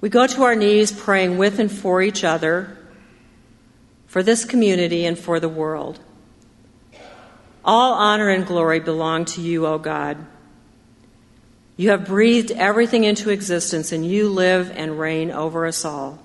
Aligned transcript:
We 0.00 0.08
go 0.08 0.26
to 0.26 0.42
our 0.44 0.56
knees 0.56 0.92
praying 0.92 1.36
with 1.36 1.58
and 1.58 1.70
for 1.70 2.00
each 2.00 2.24
other, 2.24 2.78
for 4.06 4.22
this 4.22 4.44
community, 4.44 5.04
and 5.04 5.18
for 5.18 5.38
the 5.38 5.48
world. 5.48 6.00
All 7.64 7.92
honor 7.92 8.30
and 8.30 8.46
glory 8.46 8.80
belong 8.80 9.26
to 9.26 9.42
you, 9.42 9.66
O 9.66 9.78
God. 9.78 10.26
You 11.76 11.90
have 11.90 12.06
breathed 12.06 12.50
everything 12.50 13.04
into 13.04 13.30
existence, 13.30 13.92
and 13.92 14.04
you 14.04 14.30
live 14.30 14.72
and 14.74 14.98
reign 14.98 15.30
over 15.30 15.66
us 15.66 15.84
all. 15.84 16.18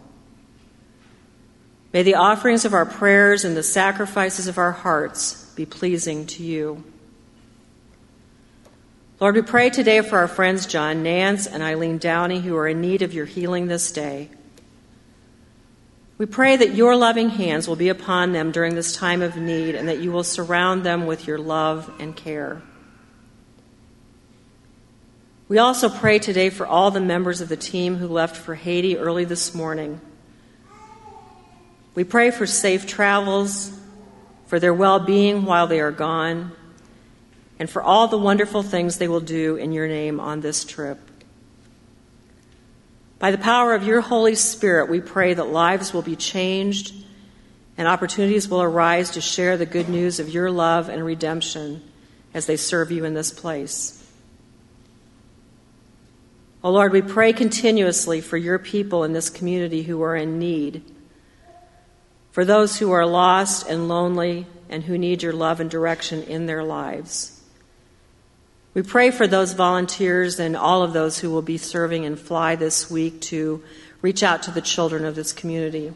May 1.92 2.04
the 2.04 2.16
offerings 2.16 2.66
of 2.66 2.74
our 2.74 2.86
prayers 2.86 3.46
and 3.46 3.56
the 3.56 3.64
sacrifices 3.64 4.48
of 4.48 4.58
our 4.58 4.74
hearts 4.74 5.46
be 5.56 5.66
pleasing 5.66 6.26
to 6.28 6.44
you. 6.44 6.84
Lord, 9.18 9.36
we 9.36 9.44
pray 9.44 9.70
today 9.70 10.02
for 10.02 10.18
our 10.18 10.28
friends 10.28 10.66
John 10.66 11.02
Nance 11.02 11.48
and 11.48 11.64
Eileen 11.64 12.00
Downey 12.00 12.42
who 12.42 12.58
are 12.58 12.68
in 12.68 12.82
need 12.82 13.02
of 13.02 13.14
your 13.14 13.26
healing 13.26 13.68
this 13.68 13.94
day. 13.94 14.30
We 16.18 16.26
pray 16.26 16.58
that 16.58 16.76
your 16.76 16.98
loving 16.98 17.30
hands 17.30 17.66
will 17.66 17.78
be 17.78 17.88
upon 17.88 18.34
them 18.34 18.52
during 18.52 18.76
this 18.76 18.94
time 18.94 19.22
of 19.22 19.38
need 19.38 19.74
and 19.74 19.88
that 19.88 20.00
you 20.00 20.12
will 20.12 20.26
surround 20.26 20.84
them 20.84 21.06
with 21.06 21.28
your 21.28 21.38
love 21.38 21.90
and 21.98 22.14
care. 22.14 22.62
We 25.48 25.60
also 25.60 25.88
pray 25.88 26.20
today 26.20 26.50
for 26.50 26.68
all 26.68 26.92
the 26.92 27.00
members 27.00 27.40
of 27.40 27.48
the 27.48 27.56
team 27.56 27.96
who 27.96 28.10
left 28.10 28.36
for 28.36 28.54
Haiti 28.54 28.98
early 28.98 29.24
this 29.24 29.56
morning. 29.56 30.02
We 31.94 32.04
pray 32.04 32.32
for 32.32 32.46
safe 32.46 32.86
travels, 32.86 33.72
for 34.48 34.60
their 34.60 34.74
well 34.74 35.00
being 35.00 35.46
while 35.46 35.68
they 35.68 35.80
are 35.80 35.92
gone 35.92 36.52
and 37.60 37.70
for 37.70 37.82
all 37.82 38.08
the 38.08 38.18
wonderful 38.18 38.64
things 38.64 38.98
they 38.98 39.08
will 39.08 39.22
do 39.22 39.56
in 39.56 39.72
your 39.72 39.88
name 39.88 40.20
on 40.20 40.42
this 40.42 40.66
trip. 40.66 41.00
By 43.18 43.32
the 43.32 43.38
power 43.38 43.74
of 43.74 43.84
your 43.84 44.02
Holy 44.02 44.36
Spirit, 44.36 44.90
we 44.90 45.00
pray 45.00 45.34
that 45.34 45.46
lives 45.46 45.94
will 45.94 46.02
be 46.02 46.16
changed 46.16 46.94
and 47.78 47.88
opportunities 47.88 48.48
will 48.48 48.62
arise 48.62 49.12
to 49.12 49.22
share 49.22 49.58
the 49.58 49.66
good 49.66 49.90
news 49.90 50.20
of 50.20 50.30
your 50.30 50.52
love 50.52 50.90
and 50.90 51.04
redemption 51.04 51.82
as 52.34 52.46
they 52.46 52.58
serve 52.58 52.92
you 52.92 53.06
in 53.06 53.14
this 53.14 53.32
place. 53.32 54.02
Oh 56.64 56.72
Lord, 56.72 56.92
we 56.92 57.02
pray 57.02 57.32
continuously 57.32 58.22
for 58.22 58.38
your 58.38 58.58
people 58.58 59.04
in 59.04 59.14
this 59.14 59.30
community 59.30 59.84
who 59.84 60.02
are 60.02 60.16
in 60.16 60.40
need, 60.40 60.84
for 62.32 62.44
those 62.44 62.80
who 62.80 62.92
are 62.92 63.06
lost 63.06 63.70
and 63.70 63.88
lonely 63.88 64.48
and 64.70 64.84
who 64.84 64.98
need 64.98 65.22
your 65.22 65.34
love 65.34 65.60
and 65.60 65.70
direction 65.70 66.24
in 66.24 66.48
their 66.48 66.64
lives. 66.64 67.35
We 68.76 68.84
pray 68.84 69.10
for 69.10 69.26
those 69.26 69.54
volunteers 69.54 70.38
and 70.38 70.58
all 70.58 70.84
of 70.84 70.92
those 70.92 71.18
who 71.18 71.32
will 71.32 71.42
be 71.42 71.58
serving 71.58 72.04
in 72.04 72.18
Fly 72.18 72.58
this 72.58 72.92
week 72.92 73.22
to 73.22 73.64
reach 74.02 74.22
out 74.22 74.44
to 74.44 74.52
the 74.52 74.60
children 74.60 75.06
of 75.06 75.16
this 75.16 75.32
community. 75.32 75.94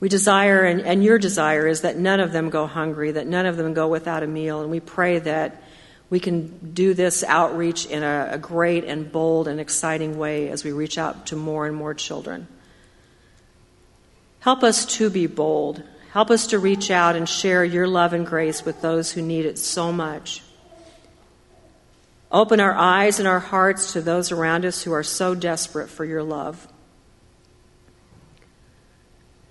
We 0.00 0.08
desire, 0.08 0.64
and, 0.64 0.80
and, 0.80 1.04
your 1.04 1.20
desire 1.20 1.68
is 1.68 1.82
that 1.82 1.96
none 1.96 2.18
of 2.18 2.32
them 2.32 2.50
go 2.50 2.66
hungry, 2.66 3.12
that 3.12 3.28
none 3.28 3.46
of 3.46 3.56
them 3.56 3.74
go 3.74 3.86
without 3.86 4.24
a 4.24 4.26
meal, 4.26 4.60
and 4.60 4.72
we 4.72 4.80
pray 4.80 5.20
that 5.20 5.62
we 6.08 6.18
can 6.18 6.72
do 6.72 6.94
this 6.94 7.22
outreach 7.22 7.86
in 7.86 8.02
a, 8.02 8.30
a 8.32 8.38
great 8.38 8.82
and 8.82 9.12
bold 9.12 9.46
and 9.46 9.60
exciting 9.60 10.18
way 10.18 10.48
as 10.48 10.64
we 10.64 10.72
reach 10.72 10.98
out 10.98 11.26
to 11.26 11.36
more 11.36 11.64
and 11.64 11.76
more 11.76 11.94
children. 11.94 12.48
Help 14.40 14.64
us 14.64 14.84
to 14.96 15.10
be 15.10 15.28
bold. 15.28 15.84
Help 16.10 16.28
us 16.28 16.48
to 16.48 16.58
reach 16.58 16.90
out 16.90 17.14
and 17.14 17.28
share 17.28 17.64
your 17.64 17.86
love 17.86 18.14
and 18.14 18.26
grace 18.26 18.64
with 18.64 18.80
those 18.80 19.12
who 19.12 19.22
need 19.22 19.46
it 19.46 19.58
so 19.58 19.92
much. 19.92 20.42
Open 22.32 22.60
our 22.60 22.74
eyes 22.74 23.18
and 23.18 23.26
our 23.26 23.40
hearts 23.40 23.92
to 23.94 24.00
those 24.00 24.30
around 24.30 24.64
us 24.64 24.82
who 24.82 24.92
are 24.92 25.02
so 25.02 25.34
desperate 25.34 25.88
for 25.88 26.04
your 26.04 26.22
love. 26.22 26.68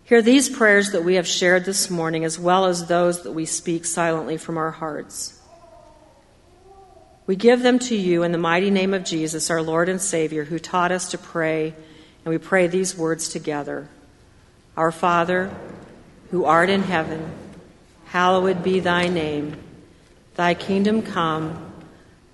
Hear 0.06 0.22
these 0.22 0.50
prayers 0.50 0.92
that 0.92 1.04
we 1.04 1.16
have 1.16 1.28
shared 1.28 1.66
this 1.66 1.90
morning, 1.90 2.24
as 2.24 2.40
well 2.40 2.66
as 2.66 2.88
those 2.88 3.24
that 3.24 3.34
we 3.34 3.46
speak 3.46 3.86
silently 3.86 4.38
from 4.38 4.58
our 4.58 4.72
hearts. 4.72 5.40
We 7.28 7.36
give 7.36 7.62
them 7.62 7.78
to 7.80 7.96
you 7.96 8.24
in 8.24 8.32
the 8.32 8.40
mighty 8.40 8.72
name 8.72 8.96
of 8.96 9.04
Jesus, 9.04 9.52
our 9.52 9.62
Lord 9.62 9.88
and 9.88 10.02
Savior, 10.02 10.46
who 10.46 10.58
taught 10.58 10.92
us 10.92 11.12
to 11.12 11.20
pray, 11.20 11.76
and 12.26 12.32
we 12.32 12.40
pray 12.40 12.66
these 12.66 12.98
words 12.98 13.30
together 13.30 13.88
Our 14.76 14.92
Father, 14.92 15.56
who 16.32 16.46
art 16.46 16.72
in 16.72 16.82
heaven, 16.82 17.32
hallowed 18.06 18.64
be 18.64 18.80
thy 18.80 19.10
name. 19.10 19.58
Thy 20.36 20.56
kingdom 20.56 21.04
come. 21.04 21.69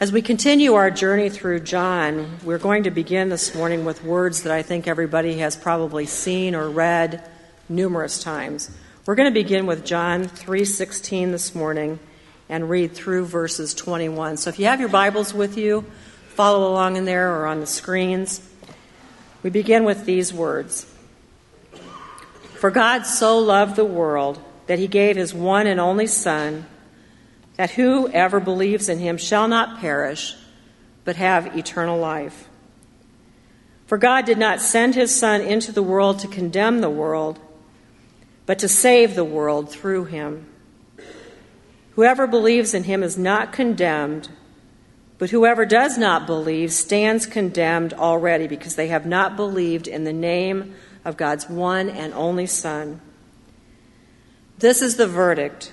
As 0.00 0.10
we 0.10 0.22
continue 0.22 0.74
our 0.74 0.90
journey 0.90 1.30
through 1.30 1.60
John, 1.60 2.38
we're 2.42 2.58
going 2.58 2.82
to 2.82 2.90
begin 2.90 3.28
this 3.28 3.54
morning 3.54 3.84
with 3.84 4.02
words 4.02 4.42
that 4.42 4.52
I 4.52 4.60
think 4.60 4.88
everybody 4.88 5.38
has 5.38 5.54
probably 5.54 6.04
seen 6.04 6.56
or 6.56 6.68
read 6.68 7.22
numerous 7.68 8.20
times. 8.20 8.76
We're 9.06 9.14
going 9.14 9.32
to 9.32 9.42
begin 9.42 9.66
with 9.66 9.84
John 9.84 10.24
3:16 10.24 11.30
this 11.30 11.54
morning 11.54 12.00
and 12.48 12.68
read 12.68 12.92
through 12.92 13.26
verses 13.26 13.72
21. 13.72 14.36
So 14.38 14.50
if 14.50 14.58
you 14.58 14.66
have 14.66 14.80
your 14.80 14.88
Bibles 14.88 15.32
with 15.32 15.56
you, 15.56 15.84
follow 16.30 16.68
along 16.68 16.96
in 16.96 17.04
there 17.04 17.32
or 17.32 17.46
on 17.46 17.60
the 17.60 17.66
screens. 17.66 18.40
We 19.44 19.50
begin 19.50 19.84
with 19.84 20.06
these 20.06 20.34
words. 20.34 20.92
For 22.56 22.72
God 22.72 23.06
so 23.06 23.38
loved 23.38 23.76
the 23.76 23.84
world 23.84 24.40
that 24.66 24.80
he 24.80 24.88
gave 24.88 25.14
his 25.14 25.32
one 25.32 25.68
and 25.68 25.78
only 25.78 26.08
son 26.08 26.66
that 27.56 27.70
whoever 27.70 28.40
believes 28.40 28.88
in 28.88 28.98
him 28.98 29.16
shall 29.16 29.48
not 29.48 29.78
perish, 29.78 30.36
but 31.04 31.16
have 31.16 31.56
eternal 31.56 31.98
life. 31.98 32.48
For 33.86 33.98
God 33.98 34.24
did 34.24 34.38
not 34.38 34.60
send 34.60 34.94
his 34.94 35.14
Son 35.14 35.40
into 35.40 35.70
the 35.70 35.82
world 35.82 36.18
to 36.20 36.28
condemn 36.28 36.80
the 36.80 36.90
world, 36.90 37.38
but 38.46 38.58
to 38.58 38.68
save 38.68 39.14
the 39.14 39.24
world 39.24 39.70
through 39.70 40.06
him. 40.06 40.46
Whoever 41.92 42.26
believes 42.26 42.74
in 42.74 42.84
him 42.84 43.02
is 43.02 43.16
not 43.16 43.52
condemned, 43.52 44.28
but 45.18 45.30
whoever 45.30 45.64
does 45.64 45.96
not 45.96 46.26
believe 46.26 46.72
stands 46.72 47.24
condemned 47.24 47.94
already 47.94 48.48
because 48.48 48.74
they 48.74 48.88
have 48.88 49.06
not 49.06 49.36
believed 49.36 49.86
in 49.86 50.04
the 50.04 50.12
name 50.12 50.74
of 51.04 51.16
God's 51.16 51.48
one 51.48 51.88
and 51.88 52.12
only 52.14 52.46
Son. 52.46 53.00
This 54.58 54.82
is 54.82 54.96
the 54.96 55.06
verdict. 55.06 55.72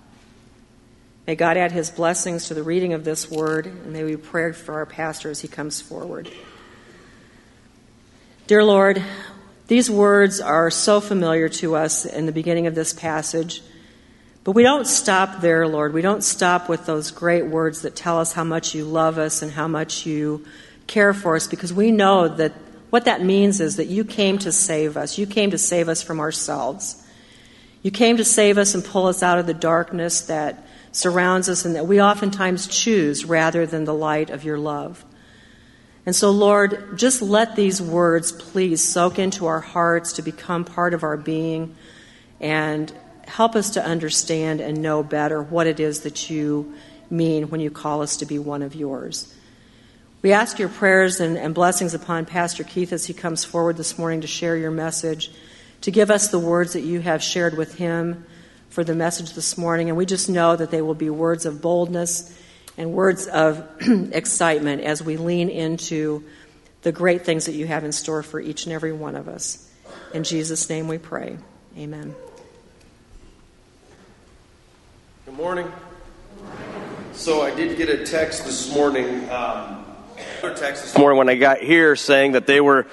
May 1.31 1.35
God 1.35 1.55
add 1.55 1.71
his 1.71 1.89
blessings 1.89 2.49
to 2.49 2.53
the 2.53 2.61
reading 2.61 2.91
of 2.91 3.05
this 3.05 3.31
word, 3.31 3.65
and 3.65 3.93
may 3.93 4.03
we 4.03 4.17
pray 4.17 4.51
for 4.51 4.73
our 4.73 4.85
pastor 4.85 5.29
as 5.29 5.39
he 5.39 5.47
comes 5.47 5.79
forward. 5.79 6.29
Dear 8.47 8.65
Lord, 8.65 9.01
these 9.67 9.89
words 9.89 10.41
are 10.41 10.69
so 10.69 10.99
familiar 10.99 11.47
to 11.47 11.77
us 11.77 12.05
in 12.05 12.25
the 12.25 12.33
beginning 12.33 12.67
of 12.67 12.75
this 12.75 12.91
passage, 12.91 13.61
but 14.43 14.51
we 14.51 14.63
don't 14.63 14.85
stop 14.85 15.39
there, 15.39 15.65
Lord. 15.69 15.93
We 15.93 16.01
don't 16.01 16.21
stop 16.21 16.67
with 16.67 16.85
those 16.85 17.11
great 17.11 17.45
words 17.45 17.83
that 17.83 17.95
tell 17.95 18.19
us 18.19 18.33
how 18.33 18.43
much 18.43 18.75
you 18.75 18.83
love 18.83 19.17
us 19.17 19.41
and 19.41 19.53
how 19.53 19.69
much 19.69 20.05
you 20.05 20.43
care 20.85 21.13
for 21.13 21.37
us, 21.37 21.47
because 21.47 21.71
we 21.71 21.91
know 21.91 22.27
that 22.27 22.51
what 22.89 23.05
that 23.05 23.23
means 23.23 23.61
is 23.61 23.77
that 23.77 23.87
you 23.87 24.03
came 24.03 24.37
to 24.39 24.51
save 24.51 24.97
us. 24.97 25.17
You 25.17 25.27
came 25.27 25.51
to 25.51 25.57
save 25.57 25.87
us 25.87 26.03
from 26.03 26.19
ourselves. 26.19 27.01
You 27.83 27.91
came 27.91 28.17
to 28.17 28.25
save 28.25 28.57
us 28.57 28.75
and 28.75 28.83
pull 28.83 29.07
us 29.07 29.23
out 29.23 29.39
of 29.39 29.47
the 29.47 29.53
darkness 29.53 30.19
that 30.23 30.67
surrounds 30.91 31.49
us 31.49 31.65
and 31.65 31.75
that 31.75 31.87
we 31.87 32.01
oftentimes 32.01 32.67
choose 32.67 33.25
rather 33.25 33.65
than 33.65 33.85
the 33.85 33.93
light 33.93 34.29
of 34.29 34.43
your 34.43 34.57
love. 34.57 35.05
And 36.05 36.15
so, 36.15 36.31
Lord, 36.31 36.97
just 36.97 37.21
let 37.21 37.55
these 37.55 37.81
words 37.81 38.31
please 38.31 38.81
soak 38.83 39.19
into 39.19 39.45
our 39.45 39.61
hearts 39.61 40.13
to 40.13 40.21
become 40.21 40.65
part 40.65 40.93
of 40.93 41.03
our 41.03 41.17
being. 41.17 41.75
and 42.39 42.91
help 43.31 43.55
us 43.55 43.71
to 43.71 43.83
understand 43.83 44.59
and 44.59 44.81
know 44.81 45.01
better 45.01 45.41
what 45.41 45.65
it 45.65 45.79
is 45.79 46.01
that 46.01 46.29
you 46.29 46.73
mean 47.09 47.49
when 47.49 47.61
you 47.61 47.71
call 47.71 48.01
us 48.01 48.17
to 48.17 48.25
be 48.25 48.37
one 48.37 48.61
of 48.61 48.75
yours. 48.75 49.33
We 50.21 50.33
ask 50.33 50.59
your 50.59 50.69
prayers 50.69 51.19
and, 51.19 51.37
and, 51.37 51.55
blessings 51.55 51.93
upon 51.93 52.25
Pastor 52.25 52.63
Keith 52.63 52.91
as 52.91 53.05
he 53.05 53.13
comes 53.13 53.43
forward 53.43 53.77
this 53.77 53.97
morning 53.97 54.21
to 54.21 54.27
share 54.27 54.57
your 54.57 54.69
message, 54.71 55.31
to 55.81 55.91
give 55.91 56.11
us 56.11 56.27
the 56.27 56.39
words 56.39 56.73
that 56.73 56.81
you 56.81 56.99
have 56.99 57.23
shared 57.23 57.57
with 57.57 57.75
him 57.75 58.25
for 58.71 58.85
the 58.85 58.95
message 58.95 59.33
this 59.33 59.57
morning. 59.57 59.89
And 59.89 59.97
we 59.97 60.05
just 60.05 60.29
know 60.29 60.55
that 60.55 60.71
they 60.71 60.81
will 60.81 60.95
be 60.95 61.09
words 61.09 61.45
of 61.45 61.61
boldness 61.61 62.35
and 62.77 62.93
words 62.93 63.27
of 63.27 63.67
excitement 64.13 64.81
as 64.81 65.03
we 65.03 65.17
lean 65.17 65.49
into 65.49 66.23
the 66.81 66.91
great 66.91 67.23
things 67.25 67.45
that 67.45 67.53
you 67.53 67.67
have 67.67 67.83
in 67.83 67.91
store 67.91 68.23
for 68.23 68.39
each 68.39 68.65
and 68.65 68.73
every 68.73 68.93
one 68.93 69.15
of 69.15 69.27
us. 69.27 69.69
In 70.13 70.23
Jesus' 70.23 70.67
name 70.69 70.87
we 70.87 70.97
pray. 70.97 71.37
Amen. 71.77 72.15
Good 75.25 75.35
morning. 75.35 75.71
So 77.13 77.41
I 77.41 77.53
did 77.53 77.77
get 77.77 77.89
a 77.89 78.05
text 78.05 78.45
this 78.45 78.73
morning. 78.73 79.29
Um, 79.29 79.85
text 80.55 80.83
this 80.83 80.97
morning 80.97 81.17
when 81.17 81.29
I 81.29 81.35
got 81.35 81.59
here 81.59 81.95
saying 81.95 82.33
that 82.33 82.47
they 82.47 82.61
were 82.61 82.87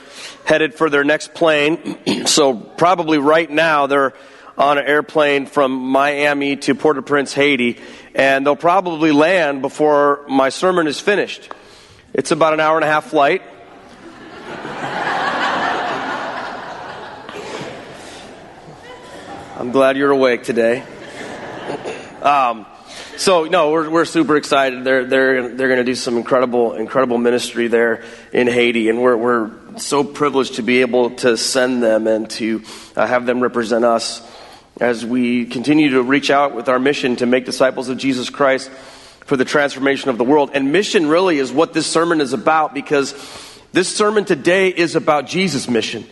headed 0.44 0.74
for 0.74 0.90
their 0.90 1.04
next 1.04 1.34
plane. 1.34 2.26
so 2.26 2.54
probably 2.54 3.18
right 3.18 3.48
now 3.48 3.86
they're 3.86 4.12
on 4.58 4.76
an 4.76 4.84
airplane 4.84 5.46
from 5.46 5.72
Miami 5.72 6.56
to 6.56 6.74
Port-au-Prince, 6.74 7.32
Haiti, 7.32 7.78
and 8.12 8.44
they'll 8.44 8.56
probably 8.56 9.12
land 9.12 9.62
before 9.62 10.24
my 10.28 10.48
sermon 10.48 10.88
is 10.88 10.98
finished. 10.98 11.52
It's 12.12 12.32
about 12.32 12.54
an 12.54 12.60
hour 12.60 12.74
and 12.74 12.84
a 12.84 12.88
half 12.88 13.06
flight. 13.06 13.42
I'm 19.56 19.70
glad 19.70 19.96
you're 19.96 20.10
awake 20.10 20.42
today. 20.42 20.82
Um, 22.20 22.66
so 23.16 23.44
no, 23.44 23.70
we're, 23.70 23.88
we're 23.88 24.04
super 24.04 24.36
excited. 24.36 24.82
They're 24.82 25.04
they're 25.04 25.54
they're 25.54 25.68
going 25.68 25.78
to 25.78 25.84
do 25.84 25.94
some 25.94 26.16
incredible 26.16 26.74
incredible 26.74 27.18
ministry 27.18 27.68
there 27.68 28.02
in 28.32 28.48
Haiti, 28.48 28.88
and 28.88 29.00
we're 29.00 29.16
we're 29.16 29.50
so 29.76 30.02
privileged 30.02 30.56
to 30.56 30.62
be 30.62 30.80
able 30.80 31.10
to 31.16 31.36
send 31.36 31.82
them 31.82 32.08
and 32.08 32.28
to 32.30 32.62
uh, 32.96 33.06
have 33.06 33.26
them 33.26 33.40
represent 33.40 33.84
us 33.84 34.20
as 34.80 35.04
we 35.04 35.46
continue 35.46 35.90
to 35.90 36.02
reach 36.02 36.30
out 36.30 36.54
with 36.54 36.68
our 36.68 36.78
mission 36.78 37.16
to 37.16 37.26
make 37.26 37.44
disciples 37.44 37.88
of 37.88 37.98
Jesus 37.98 38.30
Christ 38.30 38.70
for 38.70 39.36
the 39.36 39.44
transformation 39.44 40.10
of 40.10 40.18
the 40.18 40.24
world. 40.24 40.50
And 40.54 40.72
mission 40.72 41.08
really 41.08 41.38
is 41.38 41.52
what 41.52 41.72
this 41.72 41.86
sermon 41.86 42.20
is 42.20 42.32
about 42.32 42.74
because 42.74 43.12
this 43.72 43.94
sermon 43.94 44.24
today 44.24 44.68
is 44.68 44.96
about 44.96 45.26
Jesus' 45.26 45.68
mission. 45.68 46.06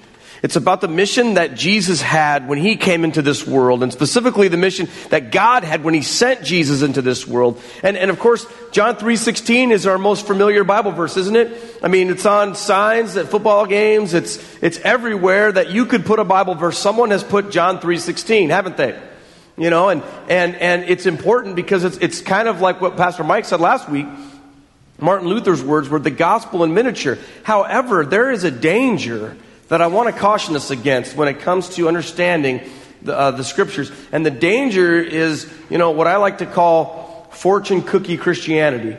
It's 0.47 0.55
about 0.55 0.81
the 0.81 0.87
mission 0.87 1.35
that 1.35 1.57
Jesus 1.57 2.01
had 2.01 2.47
when 2.47 2.59
he 2.59 2.77
came 2.77 3.03
into 3.03 3.21
this 3.21 3.45
world, 3.45 3.83
and 3.83 3.93
specifically 3.93 4.47
the 4.47 4.57
mission 4.57 4.89
that 5.11 5.33
God 5.33 5.65
had 5.65 5.83
when 5.83 5.93
he 5.93 6.03
sent 6.03 6.45
Jesus 6.45 6.83
into 6.83 7.03
this 7.03 7.27
world. 7.27 7.61
And, 7.83 7.97
and 7.97 8.13
of 8.13 8.21
course, 8.21 8.47
John 8.71 8.95
3.16 8.95 9.73
is 9.73 9.89
our 9.89 9.99
most 9.99 10.25
familiar 10.25 10.63
Bible 10.63 10.93
verse, 10.93 11.17
isn't 11.17 11.35
it? 11.35 11.81
I 11.83 11.89
mean, 11.89 12.11
it's 12.11 12.27
on 12.27 12.55
signs 12.55 13.17
at 13.17 13.27
football 13.27 13.67
games. 13.67 14.15
It's, 14.15 14.39
it's 14.63 14.79
everywhere 14.79 15.51
that 15.51 15.71
you 15.71 15.85
could 15.85 16.07
put 16.07 16.21
a 16.21 16.25
Bible 16.25 16.55
verse. 16.55 16.79
Someone 16.79 17.11
has 17.11 17.25
put 17.25 17.51
John 17.51 17.81
3.16, 17.81 18.51
haven't 18.51 18.77
they? 18.77 18.97
You 19.59 19.71
know, 19.71 19.89
and, 19.89 20.05
and, 20.29 20.55
and 20.55 20.85
it's 20.85 21.07
important 21.07 21.57
because 21.57 21.83
it's, 21.83 21.97
it's 21.97 22.21
kind 22.21 22.47
of 22.47 22.61
like 22.61 22.81
what 22.81 22.97
Pastor 22.97 23.25
Mike 23.25 23.47
said 23.47 23.59
last 23.59 23.89
week. 23.89 24.07
Martin 25.01 25.27
Luther's 25.27 25.65
words 25.65 25.89
were 25.89 25.99
the 25.99 26.13
gospel 26.13 26.63
in 26.63 26.73
miniature. 26.73 27.19
However, 27.43 28.07
there 28.07 28.31
is 28.31 28.45
a 28.45 28.53
danger 28.53 29.37
that 29.69 29.81
I 29.81 29.89
want 29.89 30.15
to 30.15 30.21
caution 30.21 30.57
us 30.57 30.71
against 30.71 31.17
when 31.17 31.29
it 31.29 31.41
comes 31.41 31.71
to 31.71 31.89
understanding 31.89 32.61
the, 33.03 33.17
uh, 33.17 33.31
the 33.33 33.45
scriptures. 33.45 33.91
And 34.13 34.25
the 34.25 34.31
danger 34.31 34.99
is, 35.01 35.51
you 35.71 35.79
know, 35.79 35.91
what 35.91 36.07
I 36.07 36.17
like 36.17 36.39
to 36.39 36.47
call 36.47 37.29
fortune 37.33 37.83
cookie 37.83 38.17
Christianity, 38.17 38.97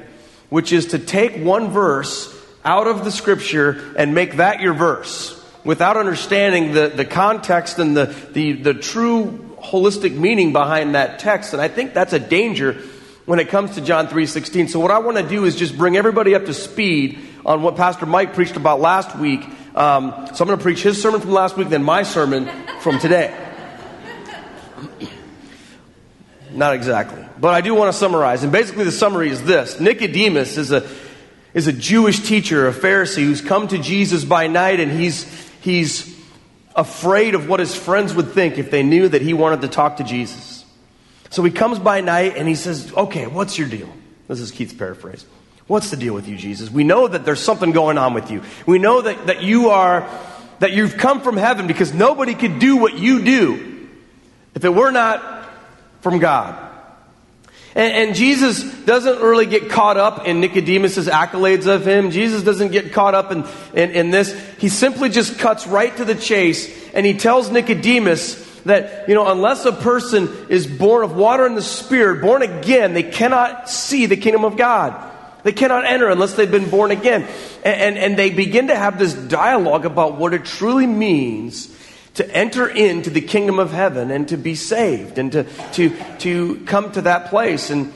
which 0.49 0.71
is 0.71 0.87
to 0.87 0.99
take 0.99 1.43
one 1.43 1.69
verse 1.69 2.33
out 2.63 2.87
of 2.87 3.05
the 3.05 3.11
scripture 3.11 3.93
and 3.97 4.13
make 4.13 4.37
that 4.37 4.61
your 4.61 4.73
verse 4.73 5.33
without 5.63 5.97
understanding 5.97 6.73
the, 6.73 6.87
the 6.87 7.05
context 7.05 7.79
and 7.79 7.95
the, 7.95 8.05
the, 8.31 8.53
the 8.53 8.73
true 8.73 9.55
holistic 9.61 10.15
meaning 10.15 10.53
behind 10.53 10.95
that 10.95 11.19
text. 11.19 11.53
And 11.53 11.61
I 11.61 11.67
think 11.67 11.93
that's 11.93 12.13
a 12.13 12.19
danger 12.19 12.81
when 13.25 13.39
it 13.39 13.49
comes 13.49 13.75
to 13.75 13.81
John 13.81 14.07
3:16. 14.07 14.69
So 14.69 14.79
what 14.79 14.91
I 14.91 14.99
want 14.99 15.17
to 15.17 15.27
do 15.27 15.43
is 15.43 15.55
just 15.55 15.77
bring 15.77 15.97
everybody 15.97 16.35
up 16.35 16.45
to 16.45 16.53
speed 16.53 17.19
on 17.45 17.61
what 17.61 17.75
Pastor 17.75 18.05
Mike 18.05 18.33
preached 18.33 18.55
about 18.55 18.79
last 18.79 19.17
week 19.17 19.45
um, 19.77 20.11
so 20.33 20.43
I'm 20.43 20.47
going 20.47 20.57
to 20.57 20.63
preach 20.63 20.81
his 20.81 20.99
sermon 20.99 21.21
from 21.21 21.29
last 21.29 21.55
week, 21.55 21.69
then 21.69 21.83
my 21.83 22.01
sermon 22.01 22.49
from 22.79 22.97
today. 22.97 23.31
Not 26.51 26.73
exactly. 26.73 27.23
But 27.39 27.53
I 27.53 27.61
do 27.61 27.75
want 27.75 27.93
to 27.93 27.97
summarize. 27.97 28.41
And 28.41 28.51
basically, 28.51 28.85
the 28.85 28.91
summary 28.91 29.29
is 29.29 29.43
this 29.43 29.79
Nicodemus 29.79 30.57
is 30.57 30.71
a, 30.71 30.89
is 31.53 31.67
a 31.67 31.73
Jewish 31.73 32.21
teacher, 32.21 32.67
a 32.67 32.73
Pharisee, 32.73 33.23
who's 33.23 33.41
come 33.41 33.67
to 33.67 33.77
Jesus 33.77 34.25
by 34.25 34.47
night, 34.47 34.79
and 34.79 34.91
he's, 34.91 35.25
he's 35.61 36.17
afraid 36.75 37.35
of 37.35 37.47
what 37.47 37.59
his 37.59 37.75
friends 37.75 38.15
would 38.15 38.31
think 38.31 38.57
if 38.57 38.71
they 38.71 38.81
knew 38.81 39.07
that 39.07 39.21
he 39.21 39.35
wanted 39.35 39.61
to 39.61 39.67
talk 39.67 39.97
to 39.97 40.03
Jesus. 40.03 40.65
So 41.29 41.43
he 41.43 41.51
comes 41.51 41.77
by 41.77 42.01
night 42.01 42.35
and 42.35 42.47
he 42.47 42.55
says, 42.55 42.91
Okay, 42.95 43.27
what's 43.27 43.59
your 43.59 43.67
deal? 43.67 43.93
This 44.27 44.39
is 44.39 44.49
Keith's 44.49 44.73
paraphrase. 44.73 45.23
What's 45.67 45.89
the 45.91 45.97
deal 45.97 46.13
with 46.13 46.27
you, 46.27 46.37
Jesus? 46.37 46.69
We 46.69 46.85
know 46.85 47.07
that 47.07 47.25
there's 47.25 47.41
something 47.41 47.71
going 47.71 47.97
on 47.97 48.13
with 48.13 48.31
you. 48.31 48.41
We 48.65 48.79
know 48.79 49.01
that, 49.01 49.27
that 49.27 49.43
you 49.43 49.69
are, 49.69 50.09
that 50.59 50.71
you've 50.71 50.97
come 50.97 51.21
from 51.21 51.35
heaven 51.35 51.67
because 51.67 51.93
nobody 51.93 52.35
could 52.35 52.59
do 52.59 52.77
what 52.77 52.97
you 52.97 53.21
do 53.23 53.89
if 54.55 54.63
it 54.63 54.73
were 54.73 54.91
not 54.91 55.49
from 56.01 56.19
God. 56.19 56.63
And, 57.75 57.93
and 57.93 58.15
Jesus 58.15 58.63
doesn't 58.85 59.21
really 59.21 59.45
get 59.45 59.69
caught 59.69 59.97
up 59.97 60.25
in 60.25 60.39
Nicodemus's 60.39 61.07
accolades 61.07 61.67
of 61.67 61.85
him. 61.85 62.11
Jesus 62.11 62.43
doesn't 62.43 62.71
get 62.71 62.93
caught 62.93 63.13
up 63.13 63.31
in, 63.31 63.45
in, 63.73 63.91
in 63.91 64.09
this. 64.09 64.33
He 64.57 64.69
simply 64.69 65.09
just 65.09 65.37
cuts 65.37 65.67
right 65.67 65.95
to 65.97 66.05
the 66.05 66.15
chase 66.15 66.73
and 66.93 67.05
he 67.05 67.17
tells 67.17 67.51
Nicodemus 67.51 68.45
that, 68.63 69.07
you 69.07 69.15
know, 69.15 69.29
unless 69.29 69.65
a 69.65 69.73
person 69.73 70.29
is 70.49 70.65
born 70.65 71.03
of 71.03 71.15
water 71.15 71.45
and 71.45 71.57
the 71.57 71.61
Spirit, 71.61 72.21
born 72.21 72.41
again, 72.41 72.93
they 72.93 73.03
cannot 73.03 73.69
see 73.69 74.05
the 74.05 74.17
kingdom 74.17 74.45
of 74.45 74.55
God. 74.57 75.06
They 75.47 75.53
cannot 75.53 75.85
enter 75.85 76.09
unless 76.09 76.33
they've 76.33 76.51
been 76.51 76.69
born 76.69 76.91
again. 76.91 77.25
And, 77.63 77.81
and, 77.81 77.97
and, 77.97 78.19
they 78.19 78.31
begin 78.31 78.67
to 78.67 78.75
have 78.75 78.99
this 78.99 79.13
dialogue 79.13 79.85
about 79.85 80.17
what 80.17 80.33
it 80.33 80.43
truly 80.43 80.85
means 80.85 81.73
to 82.15 82.29
enter 82.35 82.67
into 82.67 83.09
the 83.09 83.21
kingdom 83.21 83.57
of 83.57 83.71
heaven 83.71 84.11
and 84.11 84.27
to 84.27 84.35
be 84.35 84.55
saved 84.55 85.17
and 85.17 85.31
to, 85.31 85.45
to, 85.71 85.95
to 86.17 86.57
come 86.65 86.91
to 86.91 87.01
that 87.03 87.29
place. 87.29 87.69
And, 87.69 87.93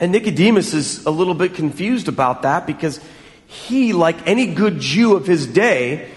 and 0.00 0.12
Nicodemus 0.12 0.72
is 0.72 1.04
a 1.04 1.10
little 1.10 1.34
bit 1.34 1.52
confused 1.52 2.08
about 2.08 2.40
that 2.40 2.66
because 2.66 3.00
he, 3.46 3.92
like 3.92 4.26
any 4.26 4.54
good 4.54 4.80
Jew 4.80 5.14
of 5.14 5.26
his 5.26 5.46
day, 5.46 6.10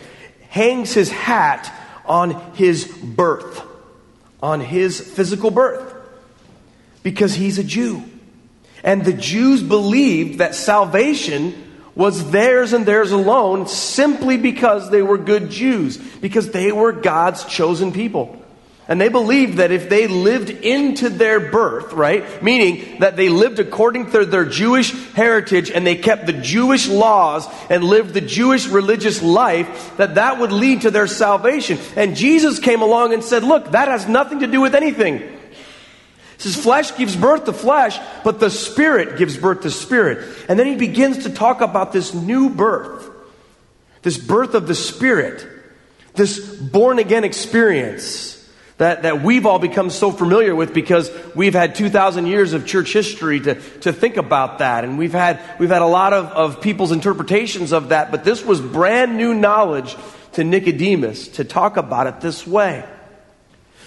hangs 0.47 0.93
his 0.93 1.11
hat 1.11 1.69
on 2.05 2.55
his 2.55 2.85
birth, 2.87 3.61
on 4.41 4.61
his 4.61 5.01
physical 5.01 5.51
birth, 5.51 5.93
because 7.03 7.33
he's 7.33 7.59
a 7.59 7.63
Jew. 7.65 8.08
And 8.83 9.03
the 9.03 9.13
Jews 9.13 9.61
believed 9.61 10.39
that 10.39 10.55
salvation 10.55 11.65
was 11.95 12.31
theirs 12.31 12.71
and 12.71 12.85
theirs 12.85 13.11
alone 13.11 13.67
simply 13.67 14.37
because 14.37 14.89
they 14.89 15.01
were 15.01 15.17
good 15.17 15.49
Jews, 15.49 15.97
because 15.97 16.51
they 16.51 16.71
were 16.71 16.93
God's 16.93 17.43
chosen 17.45 17.91
people. 17.91 18.35
And 18.87 18.99
they 18.99 19.09
believed 19.09 19.57
that 19.57 19.71
if 19.71 19.87
they 19.87 20.07
lived 20.07 20.49
into 20.49 21.09
their 21.09 21.39
birth, 21.39 21.93
right, 21.93 22.41
meaning 22.41 23.01
that 23.01 23.15
they 23.15 23.29
lived 23.29 23.59
according 23.59 24.09
to 24.11 24.25
their 24.25 24.45
Jewish 24.45 24.91
heritage 25.11 25.69
and 25.69 25.85
they 25.85 25.95
kept 25.95 26.25
the 26.25 26.33
Jewish 26.33 26.87
laws 26.87 27.47
and 27.69 27.83
lived 27.83 28.15
the 28.15 28.21
Jewish 28.21 28.65
religious 28.65 29.21
life, 29.21 29.95
that 29.97 30.15
that 30.15 30.39
would 30.39 30.51
lead 30.51 30.81
to 30.81 30.91
their 30.91 31.05
salvation. 31.05 31.77
And 31.95 32.15
Jesus 32.15 32.57
came 32.57 32.81
along 32.81 33.13
and 33.13 33.23
said, 33.23 33.43
look, 33.43 33.71
that 33.71 33.89
has 33.89 34.07
nothing 34.07 34.39
to 34.39 34.47
do 34.47 34.59
with 34.59 34.73
anything. 34.73 35.38
It 36.39 36.43
says 36.43 36.55
flesh 36.55 36.95
gives 36.95 37.17
birth 37.17 37.43
to 37.45 37.53
flesh, 37.53 37.99
but 38.23 38.39
the 38.39 38.49
spirit 38.49 39.17
gives 39.17 39.35
birth 39.35 39.63
to 39.63 39.69
spirit. 39.69 40.25
And 40.47 40.57
then 40.57 40.67
he 40.67 40.77
begins 40.77 41.25
to 41.25 41.29
talk 41.29 41.59
about 41.59 41.91
this 41.91 42.13
new 42.13 42.49
birth, 42.49 43.09
this 44.03 44.17
birth 44.17 44.55
of 44.55 44.65
the 44.65 44.73
spirit, 44.73 45.45
this 46.13 46.39
born 46.39 46.97
again 46.97 47.25
experience 47.25 48.37
that, 48.77 49.01
that 49.01 49.21
we've 49.21 49.45
all 49.45 49.59
become 49.59 49.89
so 49.89 50.11
familiar 50.11 50.55
with 50.55 50.73
because 50.73 51.11
we've 51.35 51.53
had 51.53 51.75
2,000 51.75 52.25
years 52.25 52.53
of 52.53 52.65
church 52.65 52.93
history 52.93 53.41
to, 53.41 53.55
to 53.81 53.91
think 53.91 54.15
about 54.15 54.59
that. 54.59 54.85
And 54.85 54.97
we've 54.97 55.11
had, 55.11 55.41
we've 55.59 55.69
had 55.69 55.81
a 55.81 55.87
lot 55.87 56.13
of, 56.13 56.27
of 56.27 56.61
people's 56.61 56.93
interpretations 56.93 57.73
of 57.73 57.89
that, 57.89 58.11
but 58.11 58.23
this 58.23 58.45
was 58.45 58.61
brand 58.61 59.17
new 59.17 59.33
knowledge 59.33 59.93
to 60.33 60.45
Nicodemus 60.45 61.27
to 61.27 61.43
talk 61.43 61.75
about 61.75 62.07
it 62.07 62.21
this 62.21 62.47
way. 62.47 62.85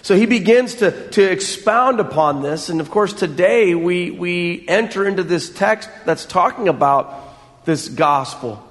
So 0.03 0.17
he 0.17 0.27
begins 0.27 0.77
to, 0.77 1.09
to 1.11 1.23
expound 1.23 2.01
upon 2.01 2.43
this. 2.43 2.69
And 2.69 2.81
of 2.81 2.91
course, 2.91 3.13
today 3.13 3.75
we, 3.75 4.11
we 4.11 4.65
enter 4.69 5.07
into 5.07 5.23
this 5.23 5.49
text 5.49 5.89
that's 6.05 6.25
talking 6.25 6.69
about 6.69 7.65
this 7.65 7.89
gospel, 7.89 8.63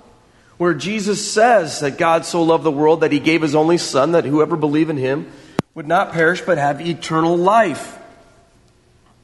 where 0.58 0.74
Jesus 0.74 1.32
says 1.32 1.80
that 1.80 1.98
God 1.98 2.26
so 2.26 2.44
loved 2.44 2.66
the 2.66 2.72
world 2.72 3.02
that 3.02 3.14
he 3.14 3.20
gave 3.20 3.42
his 3.42 3.56
only 3.56 3.78
Son, 3.78 4.12
that 4.12 4.26
whoever 4.26 4.58
believe 4.58 4.90
in 4.90 4.98
him 4.98 5.32
would 5.74 5.88
not 5.88 6.12
perish 6.12 6.42
but 6.42 6.58
have 6.58 6.82
eternal 6.82 7.38
life. 7.38 7.98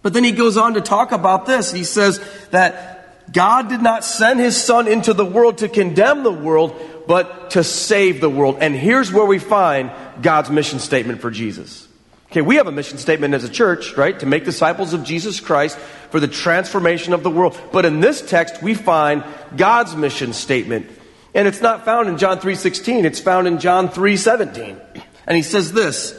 But 0.01 0.13
then 0.13 0.23
he 0.23 0.31
goes 0.31 0.55
on 0.55 0.75
to 0.75 0.81
talk 0.81 1.11
about 1.11 1.45
this. 1.45 1.73
He 1.73 1.83
says 1.83 2.23
that 2.51 3.33
God 3.33 3.67
did 3.67 3.81
not 3.81 4.05
send 4.05 4.39
his 4.39 4.55
son 4.55 4.87
into 4.87 5.13
the 5.13 5.25
world 5.25 5.57
to 5.57 5.67
condemn 5.67 6.23
the 6.23 6.31
world, 6.31 6.79
but 7.07 7.51
to 7.51 7.63
save 7.63 8.21
the 8.21 8.29
world. 8.29 8.57
And 8.61 8.73
here's 8.73 9.11
where 9.11 9.25
we 9.25 9.39
find 9.39 9.91
God's 10.21 10.49
mission 10.49 10.79
statement 10.79 11.19
for 11.19 11.29
Jesus. 11.29 11.86
Okay, 12.31 12.41
we 12.41 12.57
have 12.57 12.67
a 12.67 12.71
mission 12.71 12.97
statement 12.97 13.33
as 13.33 13.43
a 13.43 13.49
church, 13.49 13.95
right? 13.95 14.19
To 14.19 14.25
make 14.25 14.43
disciples 14.43 14.93
of 14.93 15.03
Jesus 15.03 15.39
Christ 15.39 15.77
for 16.09 16.19
the 16.19 16.27
transformation 16.27 17.13
of 17.13 17.23
the 17.23 17.29
world. 17.29 17.57
But 17.71 17.85
in 17.85 18.01
this 18.01 18.21
text, 18.21 18.61
we 18.61 18.73
find 18.73 19.23
God's 19.55 19.95
mission 19.95 20.33
statement. 20.33 20.87
And 21.33 21.47
it's 21.47 21.61
not 21.61 21.85
found 21.85 22.09
in 22.09 22.17
John 22.17 22.39
3:16, 22.39 23.05
it's 23.05 23.19
found 23.19 23.47
in 23.47 23.59
John 23.59 23.89
3:17. 23.89 24.77
And 25.25 25.35
he 25.35 25.43
says 25.43 25.71
this, 25.71 26.15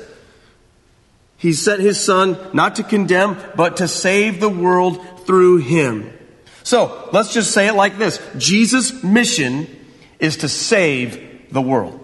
he 1.39 1.53
sent 1.53 1.81
his 1.81 2.01
son 2.01 2.37
not 2.53 2.77
to 2.77 2.83
condemn, 2.83 3.37
but 3.55 3.77
to 3.79 3.89
save 3.89 4.41
the 4.41 4.49
world 4.49 5.25
through 5.25 5.59
him. 5.59 6.13
So, 6.65 7.09
let's 7.13 7.33
just 7.33 7.53
say 7.53 7.69
it 7.69 7.75
like 7.75 7.97
this. 7.97 8.21
Jesus' 8.37 9.03
mission 9.03 9.69
is 10.19 10.39
to 10.39 10.49
save 10.49 11.53
the 11.53 11.63
world. 11.63 11.98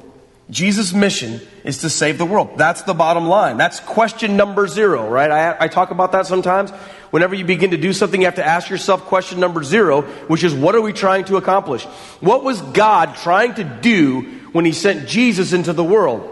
Jesus' 0.50 0.92
mission 0.92 1.40
is 1.64 1.78
to 1.78 1.90
save 1.90 2.18
the 2.18 2.26
world. 2.26 2.58
That's 2.58 2.82
the 2.82 2.92
bottom 2.92 3.26
line. 3.26 3.56
That's 3.56 3.80
question 3.80 4.36
number 4.36 4.68
zero, 4.68 5.08
right? 5.08 5.30
I, 5.30 5.64
I, 5.64 5.68
talk 5.68 5.90
about 5.90 6.12
that 6.12 6.26
sometimes. 6.26 6.70
Whenever 7.10 7.34
you 7.34 7.46
begin 7.46 7.70
to 7.70 7.78
do 7.78 7.94
something, 7.94 8.20
you 8.20 8.26
have 8.26 8.34
to 8.34 8.46
ask 8.46 8.68
yourself 8.68 9.06
question 9.06 9.40
number 9.40 9.62
zero, 9.62 10.02
which 10.26 10.44
is 10.44 10.52
what 10.54 10.74
are 10.74 10.82
we 10.82 10.92
trying 10.92 11.24
to 11.26 11.36
accomplish? 11.38 11.84
What 12.20 12.44
was 12.44 12.60
God 12.60 13.16
trying 13.16 13.54
to 13.54 13.64
do 13.64 14.20
when 14.52 14.66
He 14.66 14.72
sent 14.72 15.08
Jesus 15.08 15.54
into 15.54 15.72
the 15.72 15.84
world? 15.84 16.30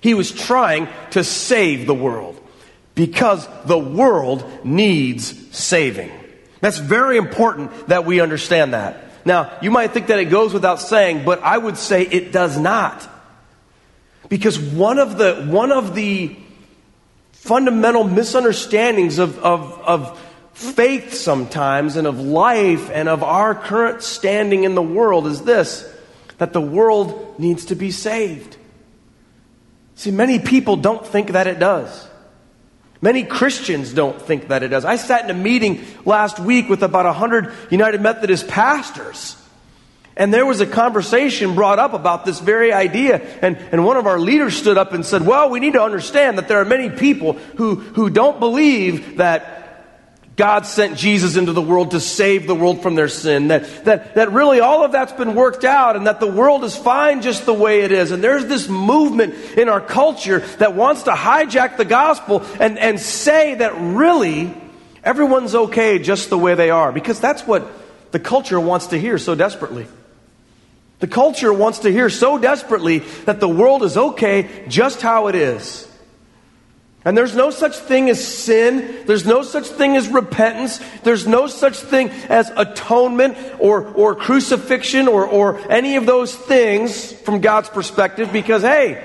He 0.00 0.14
was 0.14 0.32
trying 0.32 0.88
to 1.12 1.22
save 1.22 1.86
the 1.86 1.94
world 1.94 2.40
because 2.96 3.48
the 3.66 3.78
world 3.78 4.64
needs 4.64 5.56
saving. 5.56 6.10
That's 6.60 6.78
very 6.78 7.16
important 7.16 7.86
that 7.86 8.04
we 8.04 8.20
understand 8.20 8.74
that. 8.74 9.04
Now, 9.24 9.56
you 9.62 9.70
might 9.70 9.92
think 9.92 10.08
that 10.08 10.18
it 10.18 10.26
goes 10.26 10.52
without 10.52 10.80
saying, 10.80 11.24
but 11.24 11.40
I 11.42 11.56
would 11.56 11.76
say 11.76 12.02
it 12.02 12.32
does 12.32 12.58
not. 12.58 13.08
Because 14.32 14.58
one 14.58 14.98
of 14.98 15.18
the, 15.18 15.44
one 15.44 15.70
of 15.70 15.94
the 15.94 16.34
fundamental 17.32 18.02
misunderstandings 18.02 19.18
of, 19.18 19.38
of, 19.40 19.78
of 19.80 20.18
faith 20.54 21.12
sometimes 21.12 21.96
and 21.96 22.06
of 22.06 22.18
life 22.18 22.88
and 22.90 23.10
of 23.10 23.22
our 23.22 23.54
current 23.54 24.02
standing 24.02 24.64
in 24.64 24.74
the 24.74 24.80
world 24.80 25.26
is 25.26 25.42
this 25.42 25.86
that 26.38 26.54
the 26.54 26.62
world 26.62 27.38
needs 27.38 27.66
to 27.66 27.74
be 27.74 27.90
saved. 27.90 28.56
See, 29.96 30.10
many 30.10 30.38
people 30.38 30.76
don't 30.76 31.06
think 31.06 31.32
that 31.32 31.46
it 31.46 31.58
does. 31.58 32.08
Many 33.02 33.24
Christians 33.24 33.92
don't 33.92 34.18
think 34.18 34.48
that 34.48 34.62
it 34.62 34.68
does. 34.68 34.86
I 34.86 34.96
sat 34.96 35.24
in 35.24 35.30
a 35.30 35.38
meeting 35.38 35.84
last 36.06 36.40
week 36.40 36.70
with 36.70 36.82
about 36.82 37.04
100 37.04 37.52
United 37.70 38.00
Methodist 38.00 38.48
pastors. 38.48 39.36
And 40.16 40.32
there 40.32 40.44
was 40.44 40.60
a 40.60 40.66
conversation 40.66 41.54
brought 41.54 41.78
up 41.78 41.94
about 41.94 42.24
this 42.24 42.38
very 42.38 42.72
idea. 42.72 43.20
And, 43.40 43.56
and 43.56 43.84
one 43.84 43.96
of 43.96 44.06
our 44.06 44.18
leaders 44.18 44.56
stood 44.56 44.76
up 44.76 44.92
and 44.92 45.06
said, 45.06 45.26
Well, 45.26 45.50
we 45.50 45.60
need 45.60 45.72
to 45.72 45.82
understand 45.82 46.38
that 46.38 46.48
there 46.48 46.60
are 46.60 46.64
many 46.64 46.90
people 46.90 47.32
who, 47.32 47.76
who 47.76 48.10
don't 48.10 48.38
believe 48.38 49.16
that 49.16 49.62
God 50.36 50.64
sent 50.64 50.96
Jesus 50.96 51.36
into 51.36 51.52
the 51.52 51.62
world 51.62 51.90
to 51.90 52.00
save 52.00 52.46
the 52.46 52.54
world 52.54 52.82
from 52.82 52.94
their 52.94 53.08
sin. 53.08 53.48
That, 53.48 53.84
that, 53.84 54.14
that 54.14 54.32
really 54.32 54.60
all 54.60 54.84
of 54.84 54.92
that's 54.92 55.12
been 55.12 55.34
worked 55.34 55.64
out 55.64 55.94
and 55.94 56.06
that 56.06 56.20
the 56.20 56.26
world 56.26 56.64
is 56.64 56.74
fine 56.74 57.20
just 57.20 57.44
the 57.44 57.52
way 57.54 57.82
it 57.82 57.92
is. 57.92 58.12
And 58.12 58.24
there's 58.24 58.46
this 58.46 58.66
movement 58.68 59.34
in 59.56 59.68
our 59.68 59.80
culture 59.80 60.40
that 60.58 60.74
wants 60.74 61.02
to 61.04 61.10
hijack 61.10 61.76
the 61.76 61.84
gospel 61.84 62.42
and, 62.58 62.78
and 62.78 62.98
say 62.98 63.56
that 63.56 63.74
really 63.76 64.54
everyone's 65.04 65.54
okay 65.54 65.98
just 65.98 66.30
the 66.30 66.38
way 66.38 66.54
they 66.54 66.70
are. 66.70 66.92
Because 66.92 67.20
that's 67.20 67.46
what 67.46 67.70
the 68.12 68.18
culture 68.18 68.58
wants 68.58 68.88
to 68.88 68.98
hear 68.98 69.18
so 69.18 69.34
desperately. 69.34 69.86
The 71.02 71.08
culture 71.08 71.52
wants 71.52 71.80
to 71.80 71.90
hear 71.90 72.08
so 72.08 72.38
desperately 72.38 73.00
that 73.24 73.40
the 73.40 73.48
world 73.48 73.82
is 73.82 73.96
okay 73.96 74.64
just 74.68 75.02
how 75.02 75.26
it 75.26 75.34
is. 75.34 75.90
And 77.04 77.18
there's 77.18 77.34
no 77.34 77.50
such 77.50 77.76
thing 77.76 78.08
as 78.08 78.24
sin. 78.24 79.04
There's 79.04 79.26
no 79.26 79.42
such 79.42 79.66
thing 79.66 79.96
as 79.96 80.06
repentance. 80.06 80.80
There's 81.02 81.26
no 81.26 81.48
such 81.48 81.78
thing 81.78 82.10
as 82.28 82.52
atonement 82.56 83.36
or, 83.58 83.84
or 83.88 84.14
crucifixion 84.14 85.08
or, 85.08 85.26
or 85.26 85.58
any 85.68 85.96
of 85.96 86.06
those 86.06 86.36
things 86.36 87.10
from 87.10 87.40
God's 87.40 87.68
perspective 87.68 88.32
because, 88.32 88.62
hey, 88.62 89.04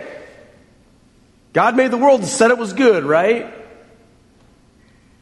God 1.51 1.75
made 1.75 1.89
the 1.89 1.97
world 1.97 2.19
and 2.19 2.29
said 2.29 2.51
it 2.51 2.59
was 2.59 2.73
good, 2.73 3.05
right? 3.05 3.51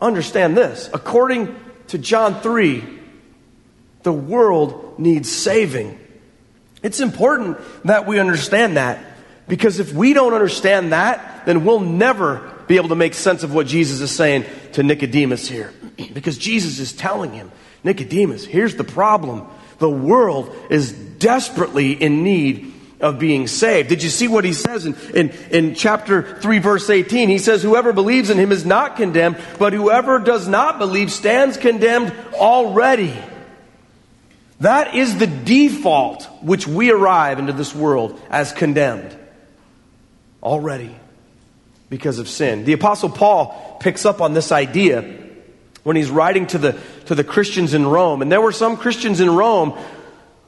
Understand 0.01 0.57
this. 0.57 0.89
According 0.93 1.55
to 1.87 1.97
John 1.97 2.41
3, 2.41 2.83
the 4.03 4.11
world 4.11 4.99
needs 4.99 5.31
saving. 5.31 5.99
It's 6.85 6.99
important 6.99 7.57
that 7.85 8.05
we 8.05 8.19
understand 8.19 8.77
that 8.77 9.03
because 9.47 9.79
if 9.79 9.91
we 9.91 10.13
don't 10.13 10.35
understand 10.35 10.91
that, 10.91 11.47
then 11.47 11.65
we'll 11.65 11.79
never 11.79 12.47
be 12.67 12.75
able 12.75 12.89
to 12.89 12.95
make 12.95 13.15
sense 13.15 13.41
of 13.41 13.51
what 13.51 13.65
Jesus 13.65 14.01
is 14.01 14.11
saying 14.11 14.45
to 14.73 14.83
Nicodemus 14.83 15.47
here. 15.47 15.73
because 16.13 16.37
Jesus 16.37 16.77
is 16.77 16.93
telling 16.93 17.33
him, 17.33 17.51
Nicodemus, 17.83 18.45
here's 18.45 18.75
the 18.75 18.83
problem. 18.83 19.47
The 19.79 19.89
world 19.89 20.55
is 20.69 20.91
desperately 20.91 21.93
in 21.93 22.23
need 22.23 22.71
of 22.99 23.17
being 23.17 23.47
saved. 23.47 23.89
Did 23.89 24.03
you 24.03 24.11
see 24.11 24.27
what 24.27 24.45
he 24.45 24.53
says 24.53 24.85
in, 24.85 24.95
in, 25.15 25.29
in 25.49 25.73
chapter 25.73 26.37
3, 26.37 26.59
verse 26.59 26.87
18? 26.87 27.29
He 27.29 27.39
says, 27.39 27.63
Whoever 27.63 27.93
believes 27.93 28.29
in 28.29 28.37
him 28.37 28.51
is 28.51 28.63
not 28.63 28.95
condemned, 28.95 29.37
but 29.57 29.73
whoever 29.73 30.19
does 30.19 30.47
not 30.47 30.77
believe 30.77 31.11
stands 31.11 31.57
condemned 31.57 32.13
already. 32.35 33.17
That 34.59 34.95
is 34.95 35.17
the 35.17 35.27
default 35.27 36.23
which 36.41 36.67
we 36.67 36.91
arrive 36.91 37.39
into 37.39 37.53
this 37.53 37.75
world 37.75 38.19
as 38.29 38.53
condemned 38.53 39.15
already 40.41 40.95
because 41.89 42.19
of 42.19 42.29
sin. 42.29 42.63
The 42.63 42.73
Apostle 42.73 43.09
Paul 43.09 43.77
picks 43.79 44.05
up 44.05 44.21
on 44.21 44.33
this 44.33 44.51
idea 44.51 45.01
when 45.83 45.95
he's 45.95 46.09
writing 46.09 46.47
to 46.47 46.57
the, 46.57 46.79
to 47.05 47.15
the 47.15 47.23
Christians 47.23 47.73
in 47.73 47.85
Rome. 47.85 48.21
And 48.21 48.31
there 48.31 48.41
were 48.41 48.51
some 48.51 48.77
Christians 48.77 49.19
in 49.19 49.29
Rome 49.29 49.77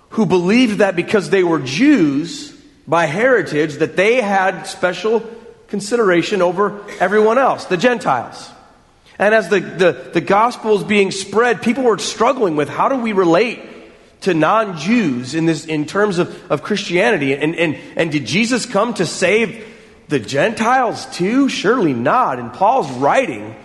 who 0.09 0.25
believed 0.25 0.79
that 0.79 0.95
because 0.95 1.29
they 1.29 1.43
were 1.43 1.59
Jews 1.59 2.53
by 2.87 3.05
heritage, 3.05 3.75
that 3.75 3.97
they 3.97 4.21
had 4.21 4.63
special 4.63 5.21
consideration 5.67 6.41
over 6.41 6.81
everyone 6.99 7.37
else, 7.37 7.65
the 7.65 7.77
Gentiles. 7.77 8.49
And 9.19 9.35
as 9.35 9.49
the, 9.49 9.59
the, 9.59 10.09
the 10.13 10.21
gospel 10.21 10.77
is 10.77 10.83
being 10.83 11.11
spread, 11.11 11.61
people 11.61 11.83
were 11.83 11.97
struggling 11.97 12.55
with 12.55 12.69
how 12.69 12.87
do 12.87 12.95
we 12.95 13.11
relate 13.13 13.59
to 14.21 14.33
non-Jews 14.33 15.35
in 15.35 15.45
this 15.45 15.65
in 15.65 15.85
terms 15.85 16.17
of, 16.17 16.51
of 16.51 16.63
Christianity? 16.63 17.33
And, 17.33 17.55
and, 17.55 17.77
and 17.95 18.11
did 18.11 18.25
Jesus 18.25 18.65
come 18.65 18.93
to 18.95 19.05
save 19.05 19.65
the 20.07 20.19
Gentiles 20.19 21.05
too? 21.07 21.49
Surely 21.49 21.93
not. 21.93 22.39
And 22.39 22.53
Paul's 22.53 22.91
writing 22.91 23.55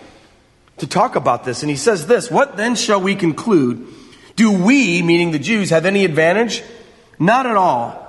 to 0.77 0.87
talk 0.87 1.15
about 1.15 1.43
this, 1.43 1.63
and 1.63 1.69
he 1.69 1.75
says 1.75 2.07
this 2.07 2.31
What 2.31 2.57
then 2.57 2.75
shall 2.75 3.01
we 3.01 3.15
conclude? 3.15 3.87
Do 4.35 4.51
we, 4.51 5.01
meaning 5.01 5.31
the 5.31 5.39
Jews, 5.39 5.69
have 5.69 5.85
any 5.85 6.05
advantage? 6.05 6.63
Not 7.19 7.45
at 7.45 7.55
all. 7.55 8.01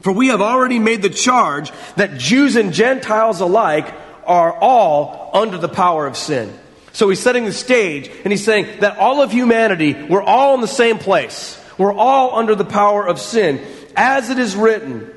For 0.00 0.12
we 0.12 0.28
have 0.28 0.40
already 0.40 0.78
made 0.78 1.02
the 1.02 1.10
charge 1.10 1.72
that 1.96 2.18
Jews 2.18 2.56
and 2.56 2.72
Gentiles 2.72 3.40
alike 3.40 3.92
are 4.26 4.52
all 4.52 5.30
under 5.32 5.58
the 5.58 5.68
power 5.68 6.06
of 6.06 6.16
sin. 6.16 6.56
So 6.98 7.08
he's 7.08 7.20
setting 7.20 7.44
the 7.44 7.52
stage, 7.52 8.10
and 8.24 8.32
he's 8.32 8.44
saying 8.44 8.80
that 8.80 8.98
all 8.98 9.22
of 9.22 9.30
humanity, 9.30 9.94
we're 9.94 10.20
all 10.20 10.56
in 10.56 10.60
the 10.60 10.66
same 10.66 10.98
place. 10.98 11.56
We're 11.78 11.92
all 11.92 12.34
under 12.34 12.56
the 12.56 12.64
power 12.64 13.06
of 13.06 13.20
sin. 13.20 13.64
As 13.94 14.30
it 14.30 14.38
is 14.40 14.56
written, 14.56 15.08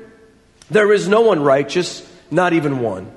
there 0.70 0.92
is 0.92 1.08
no 1.08 1.22
one 1.22 1.42
righteous, 1.42 2.08
not 2.30 2.52
even 2.52 2.78
one. 2.78 3.10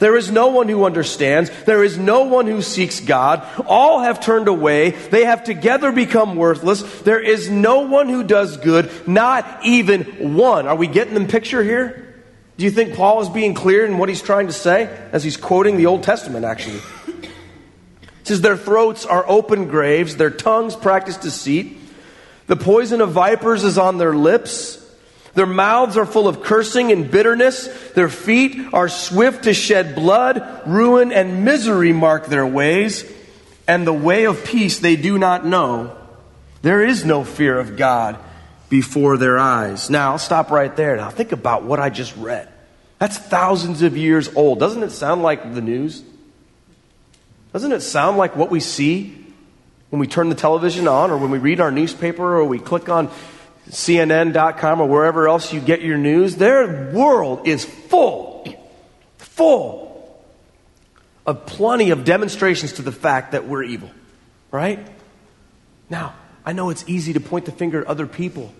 There 0.00 0.16
is 0.16 0.28
no 0.28 0.48
one 0.48 0.68
who 0.68 0.82
understands. 0.82 1.52
There 1.66 1.84
is 1.84 1.96
no 1.96 2.24
one 2.24 2.48
who 2.48 2.62
seeks 2.62 2.98
God. 2.98 3.46
All 3.64 4.00
have 4.00 4.18
turned 4.18 4.48
away. 4.48 4.90
They 4.90 5.24
have 5.24 5.44
together 5.44 5.92
become 5.92 6.34
worthless. 6.34 6.82
There 7.02 7.20
is 7.20 7.48
no 7.48 7.82
one 7.82 8.08
who 8.08 8.24
does 8.24 8.56
good, 8.56 8.90
not 9.06 9.64
even 9.64 10.34
one. 10.34 10.66
Are 10.66 10.74
we 10.74 10.88
getting 10.88 11.14
the 11.14 11.26
picture 11.26 11.62
here? 11.62 12.12
Do 12.56 12.64
you 12.64 12.72
think 12.72 12.96
Paul 12.96 13.20
is 13.20 13.28
being 13.28 13.54
clear 13.54 13.86
in 13.86 13.98
what 13.98 14.08
he's 14.08 14.20
trying 14.20 14.48
to 14.48 14.52
say 14.52 14.86
as 15.12 15.22
he's 15.22 15.36
quoting 15.36 15.76
the 15.76 15.86
Old 15.86 16.02
Testament, 16.02 16.44
actually? 16.44 16.80
Says, 18.24 18.40
Their 18.40 18.56
throats 18.56 19.06
are 19.06 19.24
open 19.28 19.68
graves, 19.68 20.16
their 20.16 20.30
tongues 20.30 20.74
practice 20.74 21.16
deceit. 21.16 21.78
The 22.46 22.56
poison 22.56 23.00
of 23.00 23.12
vipers 23.12 23.64
is 23.64 23.78
on 23.78 23.98
their 23.98 24.14
lips. 24.14 24.80
Their 25.34 25.46
mouths 25.46 25.96
are 25.96 26.06
full 26.06 26.28
of 26.28 26.42
cursing 26.42 26.92
and 26.92 27.10
bitterness. 27.10 27.66
Their 27.92 28.08
feet 28.08 28.72
are 28.72 28.88
swift 28.88 29.44
to 29.44 29.54
shed 29.54 29.94
blood. 29.94 30.62
Ruin 30.66 31.12
and 31.12 31.44
misery 31.44 31.92
mark 31.92 32.26
their 32.26 32.46
ways. 32.46 33.10
And 33.66 33.86
the 33.86 33.92
way 33.92 34.24
of 34.24 34.44
peace 34.44 34.78
they 34.78 34.96
do 34.96 35.18
not 35.18 35.44
know. 35.44 35.96
There 36.62 36.84
is 36.84 37.04
no 37.04 37.24
fear 37.24 37.58
of 37.58 37.76
God 37.76 38.18
before 38.68 39.16
their 39.16 39.38
eyes. 39.38 39.90
Now, 39.90 40.12
I'll 40.12 40.18
stop 40.18 40.50
right 40.50 40.74
there. 40.76 40.96
Now, 40.96 41.10
think 41.10 41.32
about 41.32 41.64
what 41.64 41.80
I 41.80 41.90
just 41.90 42.16
read. 42.16 42.48
That's 42.98 43.18
thousands 43.18 43.82
of 43.82 43.96
years 43.96 44.34
old. 44.34 44.60
Doesn't 44.60 44.82
it 44.82 44.90
sound 44.90 45.22
like 45.22 45.54
the 45.54 45.60
news? 45.60 46.02
Doesn't 47.54 47.70
it 47.70 47.82
sound 47.82 48.16
like 48.16 48.34
what 48.34 48.50
we 48.50 48.58
see 48.58 49.16
when 49.90 50.00
we 50.00 50.08
turn 50.08 50.28
the 50.28 50.34
television 50.34 50.88
on 50.88 51.12
or 51.12 51.18
when 51.18 51.30
we 51.30 51.38
read 51.38 51.60
our 51.60 51.70
newspaper 51.70 52.36
or 52.36 52.44
we 52.44 52.58
click 52.58 52.88
on 52.88 53.08
CNN.com 53.70 54.80
or 54.80 54.88
wherever 54.88 55.28
else 55.28 55.52
you 55.52 55.60
get 55.60 55.80
your 55.80 55.96
news? 55.96 56.34
Their 56.34 56.90
world 56.90 57.46
is 57.46 57.64
full, 57.64 58.44
full 59.18 60.24
of 61.24 61.46
plenty 61.46 61.90
of 61.90 62.04
demonstrations 62.04 62.72
to 62.72 62.82
the 62.82 62.90
fact 62.90 63.30
that 63.30 63.46
we're 63.46 63.62
evil, 63.62 63.92
right? 64.50 64.84
Now, 65.88 66.16
I 66.44 66.54
know 66.54 66.70
it's 66.70 66.82
easy 66.88 67.12
to 67.12 67.20
point 67.20 67.44
the 67.44 67.52
finger 67.52 67.82
at 67.82 67.86
other 67.86 68.08
people 68.08 68.52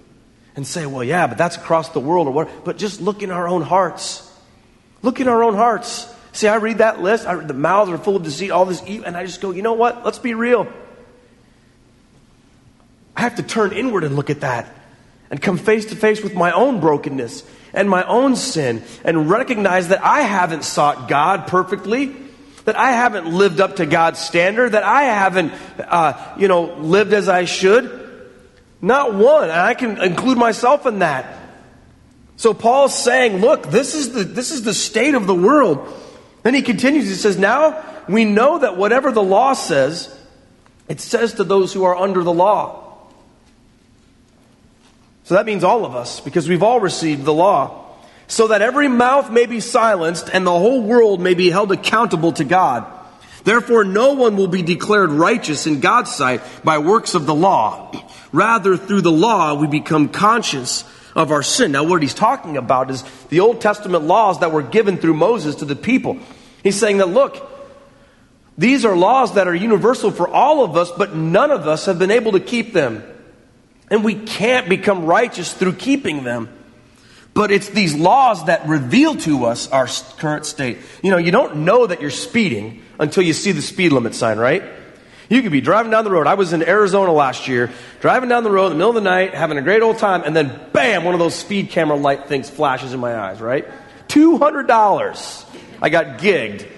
and 0.54 0.64
say, 0.64 0.86
well, 0.86 1.02
yeah, 1.02 1.26
but 1.26 1.36
that's 1.36 1.56
across 1.56 1.88
the 1.88 1.98
world 1.98 2.28
or 2.28 2.30
what. 2.30 2.64
But 2.64 2.78
just 2.78 3.00
look 3.00 3.24
in 3.24 3.32
our 3.32 3.48
own 3.48 3.62
hearts. 3.62 4.32
Look 5.02 5.18
in 5.18 5.26
our 5.26 5.42
own 5.42 5.56
hearts. 5.56 6.13
See, 6.34 6.46
I 6.48 6.56
read 6.56 6.78
that 6.78 7.00
list. 7.00 7.26
I, 7.26 7.36
the 7.36 7.54
mouths 7.54 7.90
are 7.90 7.96
full 7.96 8.16
of 8.16 8.22
deceit, 8.22 8.50
all 8.50 8.66
this 8.66 8.82
evil, 8.86 9.06
and 9.06 9.16
I 9.16 9.24
just 9.24 9.40
go, 9.40 9.50
you 9.50 9.62
know 9.62 9.72
what? 9.72 10.04
Let's 10.04 10.18
be 10.18 10.34
real. 10.34 10.70
I 13.16 13.22
have 13.22 13.36
to 13.36 13.42
turn 13.42 13.72
inward 13.72 14.04
and 14.04 14.16
look 14.16 14.28
at 14.28 14.40
that 14.40 14.68
and 15.30 15.40
come 15.40 15.56
face 15.56 15.86
to 15.86 15.96
face 15.96 16.22
with 16.22 16.34
my 16.34 16.52
own 16.52 16.80
brokenness 16.80 17.44
and 17.72 17.88
my 17.88 18.04
own 18.04 18.36
sin 18.36 18.82
and 19.04 19.30
recognize 19.30 19.88
that 19.88 20.04
I 20.04 20.20
haven't 20.20 20.64
sought 20.64 21.08
God 21.08 21.46
perfectly 21.46 22.14
that 22.64 22.76
I 22.76 22.92
haven't 22.92 23.26
lived 23.26 23.60
up 23.60 23.76
to 23.76 23.86
God's 23.86 24.18
standard, 24.18 24.72
that 24.72 24.84
I 24.84 25.02
haven't, 25.04 25.52
uh, 25.78 26.34
you 26.38 26.48
know, 26.48 26.64
lived 26.76 27.12
as 27.12 27.28
I 27.28 27.44
should. 27.44 28.00
Not 28.80 29.14
one. 29.14 29.44
And 29.44 29.52
I 29.52 29.74
can 29.74 30.00
include 30.02 30.38
myself 30.38 30.86
in 30.86 31.00
that. 31.00 31.40
So 32.36 32.52
Paul's 32.52 32.96
saying, 32.96 33.40
look, 33.40 33.70
this 33.70 33.94
is 33.94 34.12
the, 34.12 34.24
this 34.24 34.50
is 34.50 34.62
the 34.62 34.74
state 34.74 35.14
of 35.14 35.26
the 35.26 35.34
world. 35.34 35.88
Then 36.44 36.54
he 36.54 36.62
continues, 36.62 37.08
he 37.08 37.14
says, 37.14 37.36
now 37.36 37.82
we 38.08 38.24
know 38.24 38.58
that 38.58 38.76
whatever 38.76 39.10
the 39.10 39.22
law 39.22 39.54
says, 39.54 40.16
it 40.88 41.00
says 41.00 41.34
to 41.34 41.44
those 41.44 41.72
who 41.72 41.84
are 41.84 41.96
under 41.96 42.22
the 42.22 42.32
law. 42.32 42.98
So 45.24 45.34
that 45.34 45.46
means 45.46 45.64
all 45.64 45.86
of 45.86 45.96
us, 45.96 46.20
because 46.20 46.48
we've 46.48 46.62
all 46.62 46.80
received 46.80 47.24
the 47.24 47.32
law 47.32 47.80
so 48.26 48.48
that 48.48 48.62
every 48.62 48.88
mouth 48.88 49.30
may 49.30 49.46
be 49.46 49.60
silenced 49.60 50.28
and 50.32 50.46
the 50.46 50.50
whole 50.50 50.82
world 50.82 51.20
may 51.20 51.34
be 51.34 51.50
held 51.50 51.72
accountable 51.72 52.32
to 52.32 52.44
God. 52.44 52.86
Therefore, 53.44 53.84
no 53.84 54.12
one 54.14 54.36
will 54.36 54.48
be 54.48 54.62
declared 54.62 55.10
righteous 55.10 55.66
in 55.66 55.80
God's 55.80 56.14
sight 56.14 56.42
by 56.62 56.78
works 56.78 57.14
of 57.14 57.26
the 57.26 57.34
law. 57.34 57.90
Rather, 58.32 58.76
through 58.76 59.02
the 59.02 59.12
law, 59.12 59.54
we 59.54 59.66
become 59.66 60.08
conscious 60.08 60.84
of 61.14 61.30
our 61.30 61.42
sin. 61.42 61.73
Now, 61.73 61.85
what 61.85 62.02
he's 62.02 62.14
talking 62.14 62.56
about 62.56 62.90
is 62.90 63.04
the 63.28 63.40
Old 63.40 63.61
Testament 63.61 64.04
laws 64.04 64.40
that 64.40 64.52
were 64.52 64.62
given 64.62 64.97
through 64.97 65.14
Moses 65.14 65.56
to 65.56 65.64
the 65.64 65.76
people. 65.76 66.18
He's 66.62 66.78
saying 66.78 66.99
that, 66.99 67.09
look, 67.09 67.50
these 68.56 68.85
are 68.85 68.97
laws 68.97 69.35
that 69.35 69.49
are 69.49 69.54
universal 69.54 70.11
for 70.11 70.28
all 70.28 70.64
of 70.64 70.76
us, 70.76 70.90
but 70.90 71.14
none 71.14 71.50
of 71.50 71.66
us 71.66 71.87
have 71.87 71.99
been 71.99 72.11
able 72.11 72.33
to 72.33 72.40
keep 72.40 72.73
them. 72.73 73.04
And 73.90 74.02
we 74.04 74.14
can't 74.14 74.68
become 74.68 75.04
righteous 75.04 75.52
through 75.52 75.75
keeping 75.75 76.25
them. 76.25 76.49
But 77.35 77.50
it's 77.50 77.68
these 77.68 77.94
laws 77.94 78.47
that 78.47 78.66
reveal 78.66 79.16
to 79.16 79.47
us 79.47 79.68
our 79.68 79.88
current 80.18 80.47
state. 80.47 80.78
You 81.02 81.11
know, 81.11 81.16
you 81.16 81.33
don't 81.33 81.64
know 81.64 81.87
that 81.87 82.00
you're 82.00 82.11
speeding 82.11 82.83
until 82.99 83.25
you 83.25 83.33
see 83.33 83.50
the 83.50 83.61
speed 83.61 83.92
limit 83.92 84.14
sign, 84.14 84.38
right? 84.38 84.62
You 85.28 85.43
could 85.43 85.52
be 85.52 85.61
driving 85.61 85.90
down 85.90 86.04
the 86.04 86.11
road. 86.11 86.26
I 86.26 86.35
was 86.35 86.52
in 86.52 86.62
Arizona 86.62 87.12
last 87.12 87.49
year, 87.49 87.71
driving 88.00 88.28
down 88.28 88.45
the 88.45 88.50
road 88.50 88.66
in 88.66 88.73
the 88.73 88.76
middle 88.76 88.90
of 88.90 88.95
the 88.97 89.00
night, 89.00 89.35
having 89.35 89.57
a 89.57 89.62
great 89.62 89.83
old 89.83 89.99
time, 89.99 90.23
and 90.25 90.37
then 90.37 90.61
bam, 90.73 91.04
one 91.04 91.14
of 91.14 91.21
those 91.21 91.35
speed 91.35 91.71
camera 91.71 91.97
light 91.97 92.26
things 92.26 92.50
flashes 92.50 92.93
in 92.93 93.00
my 93.00 93.16
eyes, 93.16 93.40
right? 93.40 93.66
$200. 94.09 95.45
I 95.80 95.89
got 95.89 96.19
gigged 96.19 96.69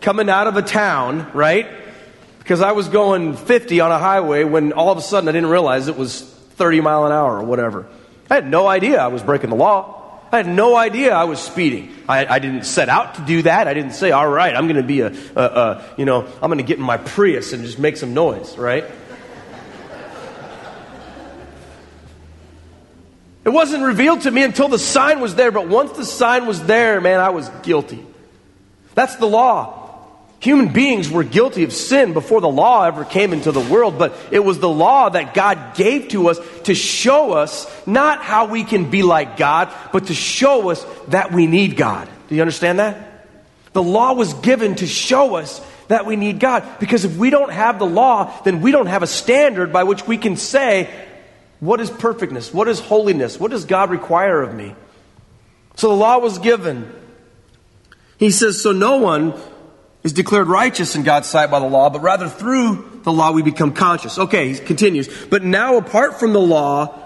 coming 0.00 0.30
out 0.30 0.46
of 0.46 0.56
a 0.56 0.62
town, 0.62 1.30
right? 1.32 1.68
Because 2.38 2.60
I 2.60 2.72
was 2.72 2.88
going 2.88 3.36
50 3.36 3.80
on 3.80 3.90
a 3.90 3.98
highway 3.98 4.44
when 4.44 4.72
all 4.72 4.90
of 4.90 4.98
a 4.98 5.02
sudden 5.02 5.28
I 5.28 5.32
didn't 5.32 5.50
realize 5.50 5.88
it 5.88 5.96
was 5.96 6.22
30 6.22 6.80
mile 6.80 7.06
an 7.06 7.12
hour 7.12 7.38
or 7.38 7.44
whatever. 7.44 7.86
I 8.30 8.34
had 8.34 8.48
no 8.48 8.66
idea 8.66 9.00
I 9.00 9.08
was 9.08 9.22
breaking 9.22 9.50
the 9.50 9.56
law. 9.56 9.95
I 10.32 10.38
had 10.38 10.48
no 10.48 10.76
idea 10.76 11.14
I 11.14 11.24
was 11.24 11.40
speeding. 11.40 11.94
I, 12.08 12.26
I 12.26 12.38
didn't 12.40 12.64
set 12.64 12.88
out 12.88 13.14
to 13.14 13.22
do 13.22 13.42
that. 13.42 13.68
I 13.68 13.74
didn't 13.74 13.92
say, 13.92 14.10
all 14.10 14.28
right, 14.28 14.54
I'm 14.54 14.66
going 14.66 14.76
to 14.76 14.82
be 14.82 15.00
a, 15.00 15.12
a, 15.36 15.40
a, 15.40 15.84
you 15.96 16.04
know, 16.04 16.26
I'm 16.42 16.48
going 16.48 16.58
to 16.58 16.64
get 16.64 16.78
in 16.78 16.84
my 16.84 16.96
Prius 16.96 17.52
and 17.52 17.64
just 17.64 17.78
make 17.78 17.96
some 17.96 18.12
noise, 18.12 18.58
right? 18.58 18.84
It 23.44 23.50
wasn't 23.50 23.84
revealed 23.84 24.22
to 24.22 24.30
me 24.32 24.42
until 24.42 24.66
the 24.66 24.78
sign 24.78 25.20
was 25.20 25.36
there, 25.36 25.52
but 25.52 25.68
once 25.68 25.92
the 25.92 26.04
sign 26.04 26.46
was 26.46 26.60
there, 26.64 27.00
man, 27.00 27.20
I 27.20 27.28
was 27.28 27.48
guilty. 27.62 28.04
That's 28.96 29.14
the 29.16 29.26
law. 29.26 29.85
Human 30.40 30.72
beings 30.72 31.10
were 31.10 31.24
guilty 31.24 31.64
of 31.64 31.72
sin 31.72 32.12
before 32.12 32.40
the 32.40 32.48
law 32.48 32.84
ever 32.84 33.04
came 33.04 33.32
into 33.32 33.52
the 33.52 33.60
world, 33.60 33.98
but 33.98 34.14
it 34.30 34.40
was 34.40 34.58
the 34.58 34.68
law 34.68 35.08
that 35.08 35.34
God 35.34 35.74
gave 35.74 36.08
to 36.08 36.28
us 36.28 36.38
to 36.64 36.74
show 36.74 37.32
us 37.32 37.66
not 37.86 38.22
how 38.22 38.46
we 38.46 38.62
can 38.62 38.90
be 38.90 39.02
like 39.02 39.36
God, 39.36 39.72
but 39.92 40.08
to 40.08 40.14
show 40.14 40.70
us 40.70 40.84
that 41.08 41.32
we 41.32 41.46
need 41.46 41.76
God. 41.76 42.08
Do 42.28 42.34
you 42.34 42.42
understand 42.42 42.78
that? 42.80 43.26
The 43.72 43.82
law 43.82 44.12
was 44.12 44.34
given 44.34 44.74
to 44.76 44.86
show 44.86 45.36
us 45.36 45.60
that 45.88 46.06
we 46.06 46.16
need 46.16 46.38
God. 46.40 46.64
Because 46.80 47.04
if 47.04 47.16
we 47.16 47.30
don't 47.30 47.52
have 47.52 47.78
the 47.78 47.86
law, 47.86 48.32
then 48.42 48.60
we 48.60 48.72
don't 48.72 48.86
have 48.86 49.02
a 49.02 49.06
standard 49.06 49.72
by 49.72 49.84
which 49.84 50.06
we 50.06 50.18
can 50.18 50.36
say, 50.36 50.90
what 51.60 51.80
is 51.80 51.90
perfectness? 51.90 52.52
What 52.52 52.68
is 52.68 52.80
holiness? 52.80 53.40
What 53.40 53.50
does 53.50 53.64
God 53.64 53.90
require 53.90 54.42
of 54.42 54.54
me? 54.54 54.74
So 55.76 55.88
the 55.88 55.94
law 55.94 56.18
was 56.18 56.38
given. 56.38 56.92
He 58.18 58.30
says, 58.30 58.60
so 58.62 58.72
no 58.72 58.98
one 58.98 59.34
is 60.06 60.12
declared 60.12 60.46
righteous 60.46 60.94
in 60.94 61.02
God's 61.02 61.26
sight 61.26 61.50
by 61.50 61.58
the 61.58 61.66
law, 61.66 61.90
but 61.90 62.00
rather 62.00 62.28
through 62.28 63.00
the 63.02 63.12
law 63.12 63.32
we 63.32 63.42
become 63.42 63.72
conscious. 63.72 64.20
Okay, 64.20 64.52
he 64.52 64.58
continues. 64.60 65.08
But 65.26 65.42
now, 65.42 65.78
apart 65.78 66.20
from 66.20 66.32
the 66.32 66.40
law, 66.40 66.96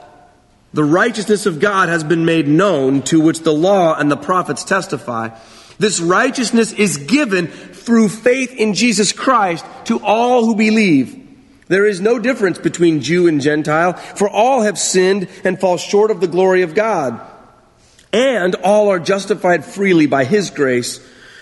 the 0.74 0.84
righteousness 0.84 1.46
of 1.46 1.60
God 1.60 1.88
has 1.88 2.04
been 2.04 2.26
made 2.26 2.46
known, 2.46 3.00
to 3.04 3.18
which 3.18 3.40
the 3.40 3.54
law 3.54 3.98
and 3.98 4.10
the 4.10 4.18
prophets 4.18 4.64
testify. 4.64 5.30
This 5.78 5.98
righteousness 5.98 6.74
is 6.74 6.98
given 6.98 7.46
through 7.46 8.10
faith 8.10 8.52
in 8.52 8.74
Jesus 8.74 9.12
Christ 9.12 9.64
to 9.86 9.98
all 10.00 10.44
who 10.44 10.54
believe. 10.54 11.26
There 11.68 11.86
is 11.86 12.02
no 12.02 12.18
difference 12.18 12.58
between 12.58 13.00
Jew 13.00 13.28
and 13.28 13.40
Gentile, 13.40 13.94
for 13.94 14.28
all 14.28 14.60
have 14.60 14.78
sinned 14.78 15.26
and 15.42 15.58
fall 15.58 15.78
short 15.78 16.10
of 16.10 16.20
the 16.20 16.28
glory 16.28 16.60
of 16.60 16.74
God. 16.74 17.18
And 18.12 18.56
all 18.56 18.90
are 18.90 19.00
justified 19.00 19.64
freely 19.64 20.06
by 20.06 20.24
His 20.24 20.50
grace 20.50 21.00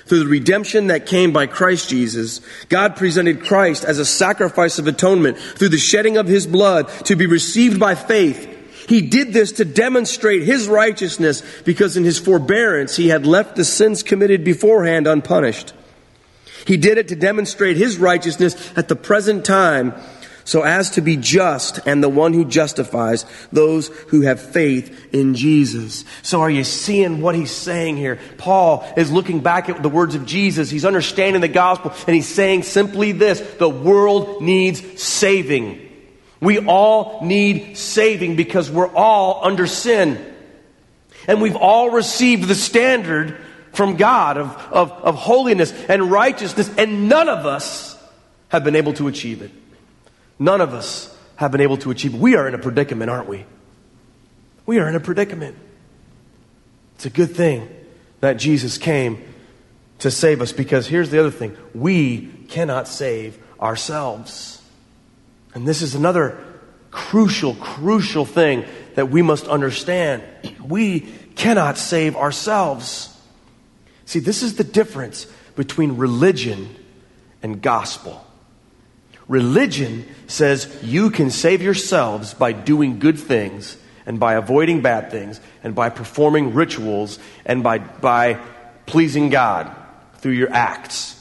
through 0.08 0.20
the 0.20 0.26
redemption 0.26 0.86
that 0.88 1.06
came 1.06 1.32
by 1.32 1.46
Christ 1.46 1.90
Jesus, 1.90 2.40
God 2.68 2.96
presented 2.96 3.44
Christ 3.44 3.84
as 3.84 3.98
a 3.98 4.04
sacrifice 4.04 4.78
of 4.78 4.86
atonement 4.86 5.38
through 5.38 5.68
the 5.68 5.78
shedding 5.78 6.16
of 6.16 6.26
his 6.26 6.46
blood 6.46 6.88
to 7.04 7.16
be 7.16 7.26
received 7.26 7.78
by 7.78 7.94
faith. 7.94 8.54
He 8.88 9.02
did 9.02 9.34
this 9.34 9.52
to 9.52 9.66
demonstrate 9.66 10.44
his 10.44 10.66
righteousness 10.66 11.42
because 11.64 11.96
in 11.96 12.04
his 12.04 12.18
forbearance 12.18 12.96
he 12.96 13.08
had 13.08 13.26
left 13.26 13.56
the 13.56 13.64
sins 13.64 14.02
committed 14.02 14.44
beforehand 14.44 15.06
unpunished. 15.06 15.74
He 16.66 16.78
did 16.78 16.96
it 16.98 17.08
to 17.08 17.16
demonstrate 17.16 17.76
his 17.76 17.98
righteousness 17.98 18.72
at 18.76 18.88
the 18.88 18.96
present 18.96 19.44
time 19.44 19.94
so 20.48 20.62
as 20.62 20.88
to 20.88 21.02
be 21.02 21.14
just 21.14 21.78
and 21.84 22.02
the 22.02 22.08
one 22.08 22.32
who 22.32 22.42
justifies 22.42 23.26
those 23.52 23.88
who 24.08 24.22
have 24.22 24.40
faith 24.40 25.12
in 25.12 25.34
Jesus. 25.34 26.06
So 26.22 26.40
are 26.40 26.48
you 26.48 26.64
seeing 26.64 27.20
what 27.20 27.34
he's 27.34 27.50
saying 27.50 27.98
here? 27.98 28.18
Paul 28.38 28.90
is 28.96 29.12
looking 29.12 29.40
back 29.40 29.68
at 29.68 29.82
the 29.82 29.90
words 29.90 30.14
of 30.14 30.24
Jesus. 30.24 30.70
He's 30.70 30.86
understanding 30.86 31.42
the 31.42 31.48
gospel 31.48 31.92
and 32.06 32.16
he's 32.16 32.34
saying 32.34 32.62
simply 32.62 33.12
this, 33.12 33.40
the 33.58 33.68
world 33.68 34.40
needs 34.40 35.02
saving. 35.02 35.86
We 36.40 36.60
all 36.60 37.22
need 37.22 37.76
saving 37.76 38.36
because 38.36 38.70
we're 38.70 38.90
all 38.94 39.44
under 39.44 39.66
sin. 39.66 40.34
And 41.26 41.42
we've 41.42 41.56
all 41.56 41.90
received 41.90 42.48
the 42.48 42.54
standard 42.54 43.36
from 43.74 43.98
God 43.98 44.38
of, 44.38 44.56
of, 44.72 44.92
of 44.92 45.14
holiness 45.14 45.74
and 45.90 46.10
righteousness, 46.10 46.70
and 46.78 47.10
none 47.10 47.28
of 47.28 47.44
us 47.44 48.02
have 48.48 48.64
been 48.64 48.76
able 48.76 48.94
to 48.94 49.08
achieve 49.08 49.42
it. 49.42 49.50
None 50.38 50.60
of 50.60 50.72
us 50.72 51.14
have 51.36 51.52
been 51.52 51.60
able 51.60 51.76
to 51.78 51.90
achieve. 51.90 52.14
We 52.14 52.36
are 52.36 52.46
in 52.48 52.54
a 52.54 52.58
predicament, 52.58 53.10
aren't 53.10 53.28
we? 53.28 53.44
We 54.66 54.78
are 54.78 54.88
in 54.88 54.94
a 54.94 55.00
predicament. 55.00 55.56
It's 56.96 57.06
a 57.06 57.10
good 57.10 57.34
thing 57.34 57.68
that 58.20 58.34
Jesus 58.34 58.78
came 58.78 59.22
to 60.00 60.10
save 60.10 60.40
us 60.40 60.52
because 60.52 60.86
here's 60.86 61.10
the 61.10 61.18
other 61.18 61.30
thing 61.30 61.56
we 61.74 62.26
cannot 62.48 62.88
save 62.88 63.38
ourselves. 63.60 64.62
And 65.54 65.66
this 65.66 65.82
is 65.82 65.94
another 65.94 66.38
crucial, 66.90 67.54
crucial 67.54 68.24
thing 68.24 68.64
that 68.94 69.10
we 69.10 69.22
must 69.22 69.46
understand. 69.46 70.22
We 70.64 71.00
cannot 71.34 71.78
save 71.78 72.16
ourselves. 72.16 73.16
See, 74.06 74.18
this 74.18 74.42
is 74.42 74.56
the 74.56 74.64
difference 74.64 75.26
between 75.54 75.96
religion 75.96 76.74
and 77.42 77.60
gospel. 77.62 78.24
Religion 79.28 80.06
says 80.26 80.78
you 80.82 81.10
can 81.10 81.30
save 81.30 81.62
yourselves 81.62 82.32
by 82.34 82.52
doing 82.52 82.98
good 82.98 83.18
things 83.18 83.76
and 84.06 84.18
by 84.18 84.34
avoiding 84.34 84.80
bad 84.80 85.10
things 85.10 85.38
and 85.62 85.74
by 85.74 85.90
performing 85.90 86.54
rituals 86.54 87.18
and 87.44 87.62
by, 87.62 87.78
by 87.78 88.40
pleasing 88.86 89.28
God 89.28 89.70
through 90.16 90.32
your 90.32 90.50
acts. 90.50 91.14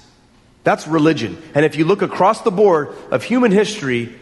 That's 0.63 0.88
religion. 0.88 1.41
And 1.54 1.65
if 1.65 1.76
you 1.76 1.86
look 1.86 2.02
across 2.02 2.41
the 2.41 2.52
board 2.52 2.96
of 3.12 3.24
human 3.24 3.52
history 3.52 4.15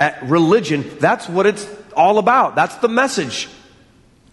at 0.00 0.22
religion, 0.24 0.84
that's 1.00 1.28
what 1.28 1.46
it's 1.46 1.68
all 1.96 2.18
about. 2.18 2.56
That's 2.56 2.74
the 2.76 2.88
message. 2.88 3.48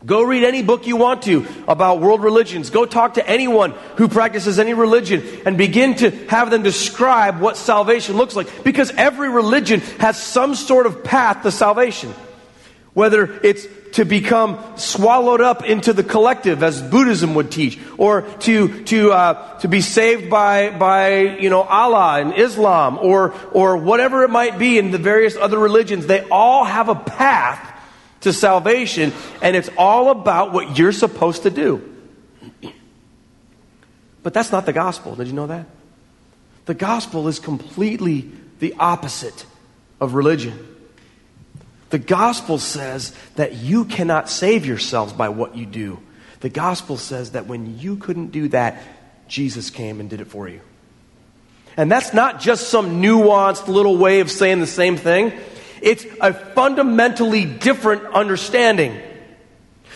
Go 0.06 0.22
read 0.22 0.44
any 0.44 0.62
book 0.62 0.86
you 0.86 0.98
want 0.98 1.24
to 1.24 1.48
about 1.68 2.00
world 2.00 2.22
religions. 2.22 2.70
Go 2.70 2.86
talk 2.86 3.16
to 3.16 3.28
anyone 3.28 3.72
who 3.96 4.08
practices 4.08 4.60
any 4.60 4.76
religion 4.76 5.24
and 5.46 5.58
begin 5.58 5.96
to 5.96 6.12
have 6.28 6.52
them 6.52 6.62
describe 6.62 7.40
what 7.40 7.58
salvation 7.58 8.16
looks 8.16 8.36
like. 8.36 8.64
Because 8.64 8.92
every 8.92 9.30
religion 9.30 9.80
has 10.00 10.22
some 10.22 10.54
sort 10.54 10.86
of 10.86 11.04
path 11.04 11.42
to 11.42 11.52
salvation. 11.52 12.14
Whether 12.94 13.40
it's 13.44 13.66
to 13.94 14.06
become 14.06 14.60
swallowed 14.78 15.42
up 15.42 15.66
into 15.66 15.92
the 15.92 16.04
collective, 16.04 16.62
as 16.62 16.82
Buddhism 16.82 17.34
would 17.36 17.52
teach, 17.52 17.80
or 17.98 18.22
to 18.40 18.84
to 18.86 19.12
uh, 19.12 19.60
to 19.60 19.68
be 19.68 19.82
saved 19.82 20.30
by 20.30 20.70
by 20.70 21.38
you 21.40 21.50
know 21.50 21.62
Allah 21.62 22.22
and 22.22 22.34
Islam, 22.38 23.00
or 23.02 23.34
or 23.52 23.76
whatever 23.76 24.24
it 24.24 24.30
might 24.30 24.58
be 24.58 24.78
in 24.78 24.92
the 24.92 24.98
various 24.98 25.36
other 25.36 25.60
religions, 25.60 26.06
they 26.06 26.26
all 26.30 26.64
have 26.64 26.88
a 26.88 26.96
path 26.96 27.75
to 28.26 28.34
salvation, 28.34 29.14
and 29.42 29.56
it's 29.56 29.70
all 29.78 30.10
about 30.10 30.52
what 30.52 30.78
you're 30.78 30.92
supposed 30.92 31.44
to 31.44 31.50
do. 31.50 31.82
But 34.22 34.34
that's 34.34 34.52
not 34.52 34.66
the 34.66 34.74
gospel. 34.74 35.16
Did 35.16 35.28
you 35.28 35.34
know 35.34 35.48
that? 35.48 35.66
The 36.66 36.74
gospel 36.74 37.28
is 37.28 37.40
completely 37.40 38.30
the 38.60 38.74
opposite 38.80 39.46
of 40.02 40.14
religion. 40.16 40.76
The 41.92 42.00
gospel 42.00 42.58
says 42.58 43.16
that 43.36 43.54
you 43.54 43.86
cannot 43.86 44.30
save 44.30 44.66
yourselves 44.66 45.14
by 45.14 45.30
what 45.30 45.56
you 45.56 45.66
do. 45.66 46.00
The 46.40 46.50
gospel 46.50 46.98
says 46.98 47.32
that 47.32 47.46
when 47.46 47.80
you 47.80 47.96
couldn't 47.98 48.32
do 48.32 48.48
that, 48.50 48.82
Jesus 49.28 49.70
came 49.70 50.00
and 50.00 50.10
did 50.10 50.22
it 50.22 50.26
for 50.26 50.50
you. 50.50 50.62
And 51.78 51.92
that's 51.92 52.14
not 52.14 52.40
just 52.40 52.70
some 52.70 53.02
nuanced 53.02 53.68
little 53.68 53.98
way 53.98 54.22
of 54.22 54.32
saying 54.32 54.60
the 54.60 54.68
same 54.68 54.98
thing. 54.98 55.34
It's 55.82 56.06
a 56.22 56.34
fundamentally 56.34 57.46
different 57.46 58.06
understanding. 58.06 59.02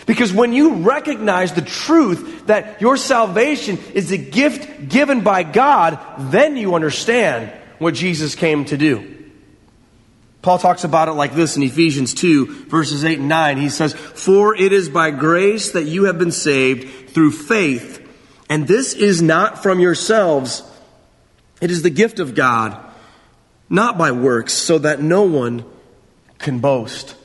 Because 0.06 0.34
when 0.34 0.54
you 0.54 0.76
recognize 0.76 1.54
the 1.54 1.62
truth 1.62 2.48
that 2.48 2.82
your 2.82 2.98
salvation 2.98 3.78
is 3.94 4.12
a 4.12 4.18
gift 4.18 4.90
given 4.90 5.22
by 5.22 5.44
God, 5.44 6.00
then 6.32 6.58
you 6.58 6.76
understand 6.76 7.52
what 7.78 7.94
Jesus 7.94 8.36
came 8.36 8.66
to 8.66 8.78
do. 8.78 9.16
Paul 10.42 10.58
talks 10.58 10.84
about 10.84 11.10
it 11.10 11.14
like 11.14 11.34
this 11.34 11.58
in 11.58 11.64
Ephesians 11.64 12.14
2, 12.14 12.66
verses 12.66 13.04
8 13.04 13.20
and 13.20 13.30
9. 13.30 13.58
He 13.58 13.70
says, 13.70 13.94
For 13.94 14.56
it 14.56 14.72
is 14.72 14.88
by 14.88 15.12
grace 15.12 15.72
that 15.72 15.84
you 15.84 16.06
have 16.06 16.18
been 16.18 16.32
saved 16.32 17.10
through 17.10 17.32
faith, 17.32 18.06
and 18.50 18.68
this 18.68 18.94
is 18.94 19.22
not 19.22 19.62
from 19.62 19.80
yourselves. 19.80 20.64
It 21.62 21.72
is 21.72 21.82
the 21.82 21.90
gift 21.90 22.20
of 22.20 22.36
God 22.36 22.89
not 23.70 23.98
by 23.98 24.12
works, 24.12 24.54
so 24.54 24.78
that 24.80 25.02
no 25.02 25.24
one 25.24 25.64
can 26.38 26.60
boast. 26.60 27.16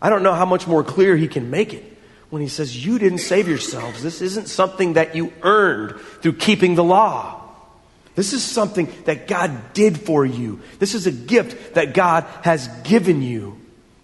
I 0.00 0.10
don't 0.10 0.22
know 0.22 0.34
how 0.34 0.44
much 0.44 0.66
more 0.66 0.84
clear 0.84 1.16
he 1.16 1.28
can 1.28 1.50
make 1.50 1.74
it 1.74 1.84
when 2.30 2.42
he 2.42 2.48
says, 2.48 2.84
You 2.84 2.98
didn't 2.98 3.18
save 3.18 3.48
yourselves. 3.48 4.02
This 4.02 4.20
isn't 4.22 4.48
something 4.48 4.94
that 4.94 5.14
you 5.14 5.32
earned 5.42 6.00
through 6.20 6.34
keeping 6.34 6.74
the 6.74 6.84
law. 6.84 7.40
This 8.14 8.32
is 8.32 8.44
something 8.44 8.92
that 9.04 9.26
God 9.26 9.72
did 9.72 9.98
for 9.98 10.24
you. 10.24 10.60
This 10.78 10.94
is 10.94 11.06
a 11.06 11.12
gift 11.12 11.74
that 11.74 11.94
God 11.94 12.24
has 12.42 12.68
given 12.84 13.22
you 13.22 13.58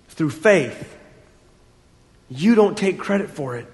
through 0.09 0.31
faith. 0.31 0.97
You 2.31 2.55
don't 2.55 2.77
take 2.77 2.99
credit 2.99 3.31
for 3.31 3.57
it, 3.57 3.67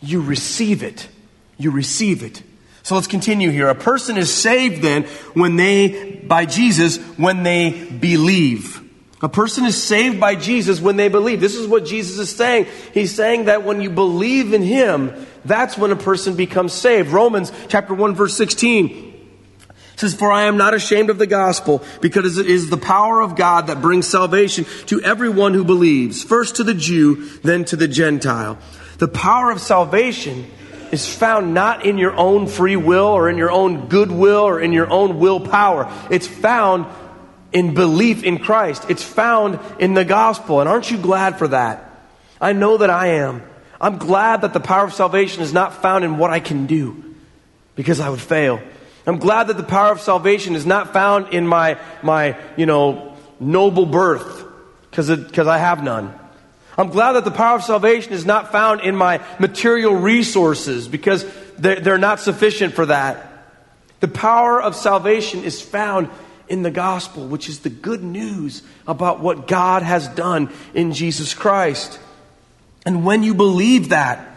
you 0.00 0.22
receive 0.22 0.82
it. 0.82 1.08
You 1.56 1.70
receive 1.70 2.22
it. 2.22 2.42
So 2.84 2.94
let's 2.94 3.06
continue 3.06 3.50
here. 3.50 3.68
A 3.68 3.74
person 3.74 4.18
is 4.18 4.32
saved 4.32 4.82
then 4.82 5.04
when 5.32 5.56
they, 5.56 6.20
by 6.22 6.44
Jesus, 6.44 6.98
when 7.16 7.42
they 7.42 7.70
believe. 7.90 8.82
A 9.22 9.28
person 9.28 9.64
is 9.64 9.82
saved 9.82 10.20
by 10.20 10.34
Jesus 10.34 10.82
when 10.82 10.96
they 10.96 11.08
believe. 11.08 11.40
This 11.40 11.54
is 11.54 11.66
what 11.66 11.86
Jesus 11.86 12.18
is 12.18 12.36
saying. 12.36 12.66
He's 12.92 13.14
saying 13.14 13.46
that 13.46 13.64
when 13.64 13.80
you 13.80 13.88
believe 13.88 14.52
in 14.52 14.60
Him, 14.60 15.26
that's 15.46 15.78
when 15.78 15.92
a 15.92 15.96
person 15.96 16.36
becomes 16.36 16.74
saved. 16.74 17.08
Romans 17.08 17.50
chapter 17.68 17.94
1 17.94 18.14
verse 18.14 18.36
16 18.36 19.12
says, 19.96 20.14
For 20.14 20.30
I 20.30 20.42
am 20.42 20.58
not 20.58 20.74
ashamed 20.74 21.08
of 21.08 21.16
the 21.16 21.26
gospel, 21.26 21.82
because 22.02 22.36
it 22.36 22.46
is 22.46 22.68
the 22.68 22.76
power 22.76 23.22
of 23.22 23.34
God 23.34 23.68
that 23.68 23.80
brings 23.80 24.06
salvation 24.06 24.66
to 24.86 25.00
everyone 25.00 25.54
who 25.54 25.64
believes, 25.64 26.22
first 26.22 26.56
to 26.56 26.64
the 26.64 26.74
Jew, 26.74 27.26
then 27.38 27.64
to 27.66 27.76
the 27.76 27.88
Gentile. 27.88 28.58
The 28.98 29.08
power 29.08 29.50
of 29.50 29.60
salvation 29.60 30.50
is 30.94 31.12
found 31.12 31.54
not 31.54 31.84
in 31.84 31.98
your 31.98 32.14
own 32.16 32.46
free 32.46 32.76
will 32.76 33.08
or 33.08 33.28
in 33.28 33.36
your 33.36 33.50
own 33.50 33.88
goodwill 33.88 34.42
or 34.42 34.60
in 34.60 34.72
your 34.72 34.88
own 34.88 35.18
willpower. 35.18 35.92
It's 36.08 36.28
found 36.28 36.86
in 37.52 37.74
belief 37.74 38.22
in 38.22 38.38
Christ. 38.38 38.86
It's 38.88 39.02
found 39.02 39.58
in 39.80 39.94
the 39.94 40.04
gospel. 40.04 40.60
And 40.60 40.68
aren't 40.68 40.92
you 40.92 40.98
glad 40.98 41.36
for 41.36 41.48
that? 41.48 41.90
I 42.40 42.52
know 42.52 42.76
that 42.76 42.90
I 42.90 43.08
am. 43.08 43.42
I'm 43.80 43.98
glad 43.98 44.42
that 44.42 44.52
the 44.52 44.60
power 44.60 44.84
of 44.84 44.94
salvation 44.94 45.42
is 45.42 45.52
not 45.52 45.82
found 45.82 46.04
in 46.04 46.16
what 46.16 46.30
I 46.30 46.38
can 46.38 46.66
do 46.66 47.16
because 47.74 47.98
I 47.98 48.08
would 48.08 48.20
fail. 48.20 48.62
I'm 49.04 49.18
glad 49.18 49.48
that 49.48 49.56
the 49.56 49.64
power 49.64 49.90
of 49.90 50.00
salvation 50.00 50.54
is 50.54 50.64
not 50.64 50.92
found 50.92 51.34
in 51.34 51.44
my, 51.44 51.76
my 52.04 52.38
you 52.56 52.66
know, 52.66 53.16
noble 53.40 53.84
birth 53.84 54.44
because 54.90 55.10
I 55.10 55.58
have 55.58 55.82
none. 55.82 56.16
I'm 56.76 56.88
glad 56.88 57.12
that 57.12 57.24
the 57.24 57.30
power 57.30 57.56
of 57.56 57.62
salvation 57.62 58.12
is 58.12 58.26
not 58.26 58.50
found 58.50 58.80
in 58.80 58.96
my 58.96 59.24
material 59.38 59.94
resources 59.94 60.88
because 60.88 61.24
they're, 61.56 61.98
not 61.98 62.20
sufficient 62.20 62.74
for 62.74 62.86
that. 62.86 63.30
The 64.00 64.08
power 64.08 64.60
of 64.60 64.74
salvation 64.74 65.44
is 65.44 65.62
found 65.62 66.08
in 66.48 66.62
the 66.62 66.70
gospel, 66.70 67.26
which 67.26 67.48
is 67.48 67.60
the 67.60 67.70
good 67.70 68.02
news 68.02 68.62
about 68.86 69.20
what 69.20 69.46
God 69.46 69.82
has 69.82 70.08
done 70.08 70.52
in 70.74 70.92
Jesus 70.92 71.32
Christ. 71.32 71.98
And 72.84 73.04
when 73.04 73.22
you 73.22 73.34
believe 73.34 73.90
that, 73.90 74.30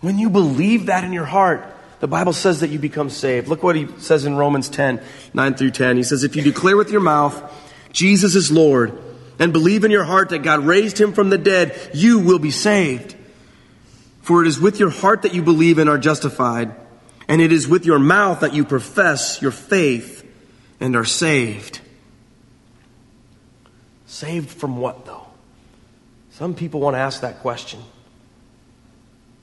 when 0.00 0.18
you 0.18 0.30
believe 0.30 0.86
that 0.86 1.04
in 1.04 1.12
your 1.12 1.24
heart, 1.24 1.64
the 2.00 2.08
Bible 2.08 2.32
says 2.32 2.60
that 2.60 2.70
you 2.70 2.78
become 2.78 3.10
saved. 3.10 3.48
Look 3.48 3.62
what 3.62 3.76
he 3.76 3.86
says 3.98 4.24
in 4.24 4.36
Romans 4.36 4.68
10, 4.68 5.02
9 5.32 5.54
through 5.54 5.70
10. 5.70 5.96
He 5.96 6.02
says, 6.02 6.24
If 6.24 6.34
you 6.34 6.42
declare 6.42 6.76
with 6.76 6.90
your 6.90 7.00
mouth, 7.00 7.40
Jesus 7.92 8.34
is 8.34 8.50
Lord, 8.50 8.98
and 9.40 9.54
believe 9.54 9.84
in 9.84 9.90
your 9.90 10.04
heart 10.04 10.28
that 10.28 10.42
God 10.42 10.64
raised 10.66 11.00
him 11.00 11.14
from 11.14 11.30
the 11.30 11.38
dead, 11.38 11.90
you 11.94 12.18
will 12.18 12.38
be 12.38 12.50
saved. 12.50 13.16
For 14.20 14.42
it 14.42 14.46
is 14.46 14.60
with 14.60 14.78
your 14.78 14.90
heart 14.90 15.22
that 15.22 15.34
you 15.34 15.42
believe 15.42 15.78
and 15.78 15.88
are 15.88 15.98
justified, 15.98 16.72
and 17.26 17.40
it 17.40 17.50
is 17.50 17.66
with 17.66 17.86
your 17.86 17.98
mouth 17.98 18.40
that 18.40 18.52
you 18.52 18.66
profess 18.66 19.40
your 19.40 19.50
faith 19.50 20.24
and 20.78 20.94
are 20.94 21.06
saved. 21.06 21.80
Saved 24.06 24.50
from 24.50 24.76
what, 24.76 25.06
though? 25.06 25.26
Some 26.32 26.54
people 26.54 26.80
want 26.80 26.94
to 26.94 27.00
ask 27.00 27.22
that 27.22 27.40
question 27.40 27.80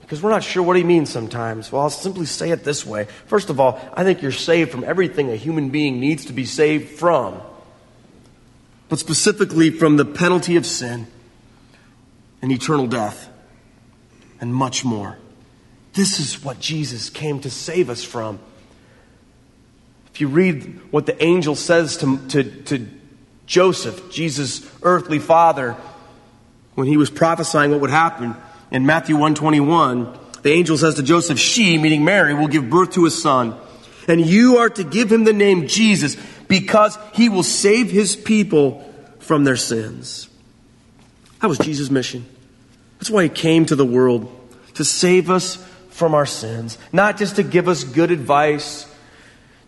because 0.02 0.22
we're 0.22 0.30
not 0.30 0.44
sure 0.44 0.64
what 0.64 0.78
he 0.78 0.84
means 0.84 1.10
sometimes. 1.10 1.72
Well, 1.72 1.82
I'll 1.82 1.90
simply 1.90 2.28
say 2.28 2.52
it 2.52 2.64
this 2.64 2.86
way. 2.86 3.06
First 3.26 3.50
of 3.50 3.60
all, 3.60 3.80
I 3.94 4.04
think 4.04 4.22
you're 4.22 4.32
saved 4.32 4.72
from 4.72 4.84
everything 4.84 5.32
a 5.32 5.36
human 5.36 5.70
being 5.70 6.00
needs 6.00 6.26
to 6.26 6.34
be 6.34 6.46
saved 6.46 6.92
from 6.98 7.42
but 8.90 9.00
specifically 9.00 9.70
from 9.70 9.98
the 9.98 10.06
penalty 10.06 10.56
of 10.56 10.66
sin 10.66 11.08
and 12.42 12.52
eternal 12.52 12.88
death 12.88 13.30
and 14.40 14.54
much 14.54 14.86
more. 14.86 15.18
This 15.94 16.20
is 16.20 16.44
what 16.44 16.60
Jesus 16.60 17.10
came 17.10 17.40
to 17.42 17.50
save 17.50 17.90
us 17.90 18.04
from. 18.04 18.40
If 20.14 20.22
you 20.22 20.28
read 20.28 20.80
what 20.92 21.06
the 21.06 21.22
angel 21.24 21.56
says 21.56 21.98
to, 21.98 22.18
to, 22.30 22.44
to 22.44 22.88
Joseph, 23.46 24.12
Jesus' 24.12 24.70
earthly 24.84 25.20
father, 25.20 25.76
when 26.76 26.88
he 26.88 26.98
was 26.98 27.10
prophesying 27.10 27.72
what 27.72 27.82
would 27.82 27.90
happen 27.90 28.36
in 28.70 28.86
Matthew 28.86 29.16
121, 29.16 30.18
the 30.44 30.52
angel 30.52 30.78
says 30.78 30.96
to 30.96 31.04
Joseph, 31.04 31.40
She, 31.40 31.78
meaning 31.78 32.06
Mary, 32.06 32.34
will 32.34 32.48
give 32.48 32.70
birth 32.70 32.92
to 32.92 33.06
a 33.06 33.12
son, 33.12 33.56
and 34.08 34.26
you 34.26 34.58
are 34.58 34.70
to 34.70 34.84
give 34.84 35.12
him 35.12 35.24
the 35.24 35.34
name 35.34 35.68
Jesus 35.68 36.16
because 36.48 36.98
he 37.14 37.30
will 37.30 37.44
save 37.44 37.92
his 37.92 38.16
people 38.16 38.84
from 39.20 39.44
their 39.44 39.56
sins. 39.56 40.30
That 41.42 41.48
was 41.48 41.58
Jesus' 41.58 41.92
mission. 41.92 42.26
That's 42.98 43.10
why 43.10 43.24
he 43.24 43.30
came 43.30 43.66
to 43.68 43.76
the 43.76 43.86
world 43.86 44.34
to 44.76 44.86
save 44.86 45.30
us 45.30 45.56
from 45.90 46.14
our 46.14 46.26
sins, 46.26 46.78
not 46.92 47.18
just 47.18 47.38
to 47.38 47.44
give 47.44 47.68
us 47.68 47.84
good 47.84 48.12
advice, 48.12 48.92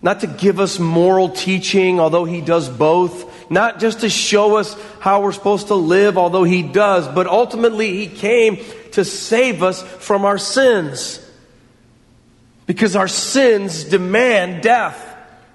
not 0.01 0.21
to 0.21 0.27
give 0.27 0.59
us 0.59 0.79
moral 0.79 1.29
teaching, 1.29 1.99
although 1.99 2.25
he 2.25 2.41
does 2.41 2.69
both, 2.69 3.51
not 3.51 3.79
just 3.79 4.01
to 4.01 4.09
show 4.09 4.57
us 4.57 4.77
how 4.99 5.21
we're 5.21 5.31
supposed 5.31 5.67
to 5.67 5.75
live, 5.75 6.17
although 6.17 6.43
he 6.43 6.63
does, 6.63 7.07
but 7.07 7.27
ultimately 7.27 7.97
he 7.97 8.07
came 8.07 8.63
to 8.91 9.03
save 9.03 9.63
us 9.63 9.81
from 9.81 10.25
our 10.25 10.37
sins. 10.37 11.25
Because 12.65 12.95
our 12.95 13.07
sins 13.07 13.83
demand 13.83 14.61
death. 14.61 15.08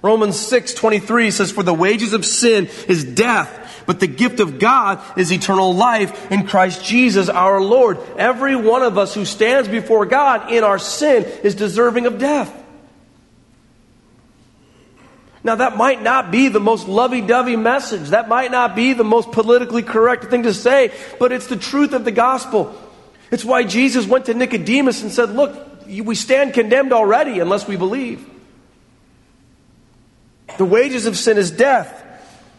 Romans 0.05 0.39
6 0.39 0.75
23 0.75 1.31
says, 1.31 1.51
For 1.51 1.63
the 1.63 1.73
wages 1.73 2.13
of 2.13 2.27
sin 2.27 2.69
is 2.89 3.05
death, 3.05 3.83
But 3.87 4.01
the 4.01 4.07
gift 4.07 4.39
of 4.39 4.59
God 4.59 5.03
is 5.17 5.33
eternal 5.33 5.75
life 5.75 6.31
in 6.31 6.47
Christ 6.47 6.85
Jesus 6.85 7.31
our 7.31 7.59
Lord. 7.59 7.99
Every 8.19 8.55
one 8.55 8.83
of 8.83 8.99
us 8.99 9.15
who 9.15 9.25
stands 9.25 9.67
before 9.67 10.05
God 10.05 10.53
in 10.53 10.63
our 10.63 10.79
sin 10.79 11.25
is 11.43 11.55
deserving 11.55 12.05
of 12.05 12.19
death. 12.19 12.53
Now, 15.43 15.55
that 15.55 15.79
might 15.79 16.03
not 16.03 16.31
be 16.31 16.49
the 16.49 16.61
most 16.61 16.87
lovey 16.87 17.23
dovey 17.23 17.57
message. 17.57 18.11
That 18.11 18.29
might 18.29 18.51
not 18.51 18.77
be 18.77 18.93
the 18.93 19.05
most 19.05 19.33
politically 19.33 19.83
correct 19.83 20.25
thing 20.25 20.43
to 20.43 20.53
say, 20.53 20.93
but 21.19 21.33
it's 21.33 21.47
the 21.47 21.57
truth 21.57 21.95
of 21.95 22.05
the 22.05 22.13
gospel. 22.13 22.79
It's 23.31 23.45
why 23.45 23.65
Jesus 23.65 24.07
went 24.07 24.27
to 24.27 24.35
Nicodemus 24.35 25.03
and 25.03 25.11
said, 25.11 25.31
Look, 25.31 25.87
we 25.87 26.15
stand 26.15 26.53
condemned 26.53 26.93
already 26.93 27.41
unless 27.41 27.67
we 27.67 27.77
believe. 27.77 28.34
The 30.59 30.65
wages 30.65 31.07
of 31.07 31.17
sin 31.17 31.37
is 31.37 31.51
death, 31.51 32.03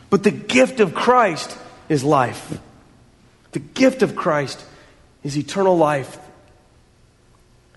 but 0.10 0.24
the 0.24 0.32
gift 0.32 0.80
of 0.80 0.94
Christ 0.94 1.58
is 1.90 2.04
life. 2.04 2.60
The 3.52 3.60
gift 3.60 4.02
of 4.02 4.16
Christ 4.16 4.64
is 5.24 5.38
eternal 5.38 5.78
life. 5.78 6.18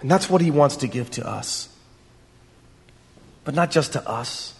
And 0.00 0.10
that's 0.10 0.28
what 0.28 0.40
he 0.40 0.50
wants 0.50 0.76
to 0.76 0.88
give 0.88 1.10
to 1.12 1.26
us. 1.26 1.68
But 3.44 3.54
not 3.54 3.70
just 3.70 3.92
to 3.94 4.08
us 4.08 4.54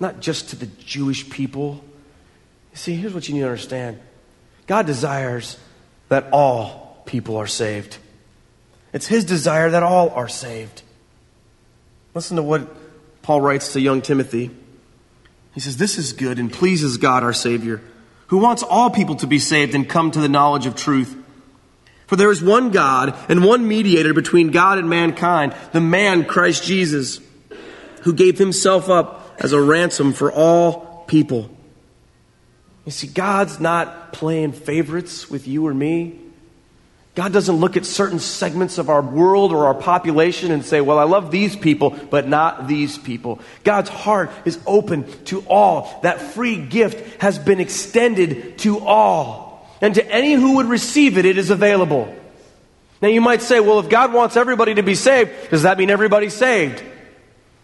not 0.00 0.20
just 0.20 0.50
to 0.50 0.56
the 0.56 0.66
Jewish 0.66 1.28
people. 1.28 1.82
You 2.72 2.76
see, 2.76 2.94
here's 2.94 3.14
what 3.14 3.28
you 3.28 3.34
need 3.34 3.40
to 3.40 3.46
understand 3.46 4.00
God 4.66 4.86
desires 4.86 5.58
that 6.08 6.28
all 6.32 7.02
people 7.06 7.36
are 7.36 7.46
saved. 7.46 7.98
It's 8.92 9.06
His 9.06 9.24
desire 9.24 9.70
that 9.70 9.82
all 9.82 10.10
are 10.10 10.28
saved. 10.28 10.82
Listen 12.14 12.36
to 12.36 12.42
what 12.42 12.68
Paul 13.22 13.40
writes 13.40 13.72
to 13.74 13.80
young 13.80 14.02
Timothy. 14.02 14.50
He 15.58 15.62
says, 15.62 15.76
This 15.76 15.98
is 15.98 16.12
good 16.12 16.38
and 16.38 16.52
pleases 16.52 16.98
God 16.98 17.24
our 17.24 17.32
Savior, 17.32 17.82
who 18.28 18.38
wants 18.38 18.62
all 18.62 18.90
people 18.90 19.16
to 19.16 19.26
be 19.26 19.40
saved 19.40 19.74
and 19.74 19.88
come 19.88 20.12
to 20.12 20.20
the 20.20 20.28
knowledge 20.28 20.66
of 20.66 20.76
truth. 20.76 21.16
For 22.06 22.14
there 22.14 22.30
is 22.30 22.40
one 22.40 22.70
God 22.70 23.18
and 23.28 23.44
one 23.44 23.66
mediator 23.66 24.14
between 24.14 24.52
God 24.52 24.78
and 24.78 24.88
mankind, 24.88 25.56
the 25.72 25.80
man 25.80 26.26
Christ 26.26 26.62
Jesus, 26.62 27.20
who 28.02 28.12
gave 28.12 28.38
himself 28.38 28.88
up 28.88 29.34
as 29.40 29.52
a 29.52 29.60
ransom 29.60 30.12
for 30.12 30.30
all 30.30 31.02
people. 31.08 31.50
You 32.84 32.92
see, 32.92 33.08
God's 33.08 33.58
not 33.58 34.12
playing 34.12 34.52
favorites 34.52 35.28
with 35.28 35.48
you 35.48 35.66
or 35.66 35.74
me. 35.74 36.20
God 37.18 37.32
doesn't 37.32 37.56
look 37.56 37.76
at 37.76 37.84
certain 37.84 38.20
segments 38.20 38.78
of 38.78 38.88
our 38.88 39.02
world 39.02 39.50
or 39.50 39.66
our 39.66 39.74
population 39.74 40.52
and 40.52 40.64
say, 40.64 40.80
well, 40.80 41.00
I 41.00 41.02
love 41.02 41.32
these 41.32 41.56
people, 41.56 41.90
but 41.90 42.28
not 42.28 42.68
these 42.68 42.96
people. 42.96 43.40
God's 43.64 43.90
heart 43.90 44.30
is 44.44 44.60
open 44.68 45.04
to 45.24 45.40
all. 45.48 45.98
That 46.04 46.20
free 46.20 46.64
gift 46.64 47.20
has 47.20 47.36
been 47.36 47.58
extended 47.58 48.58
to 48.58 48.78
all. 48.78 49.68
And 49.80 49.96
to 49.96 50.06
any 50.08 50.34
who 50.34 50.58
would 50.58 50.66
receive 50.66 51.18
it, 51.18 51.24
it 51.24 51.38
is 51.38 51.50
available. 51.50 52.14
Now 53.02 53.08
you 53.08 53.20
might 53.20 53.42
say, 53.42 53.58
well, 53.58 53.80
if 53.80 53.88
God 53.88 54.12
wants 54.12 54.36
everybody 54.36 54.76
to 54.76 54.84
be 54.84 54.94
saved, 54.94 55.50
does 55.50 55.64
that 55.64 55.76
mean 55.76 55.90
everybody's 55.90 56.34
saved? 56.34 56.84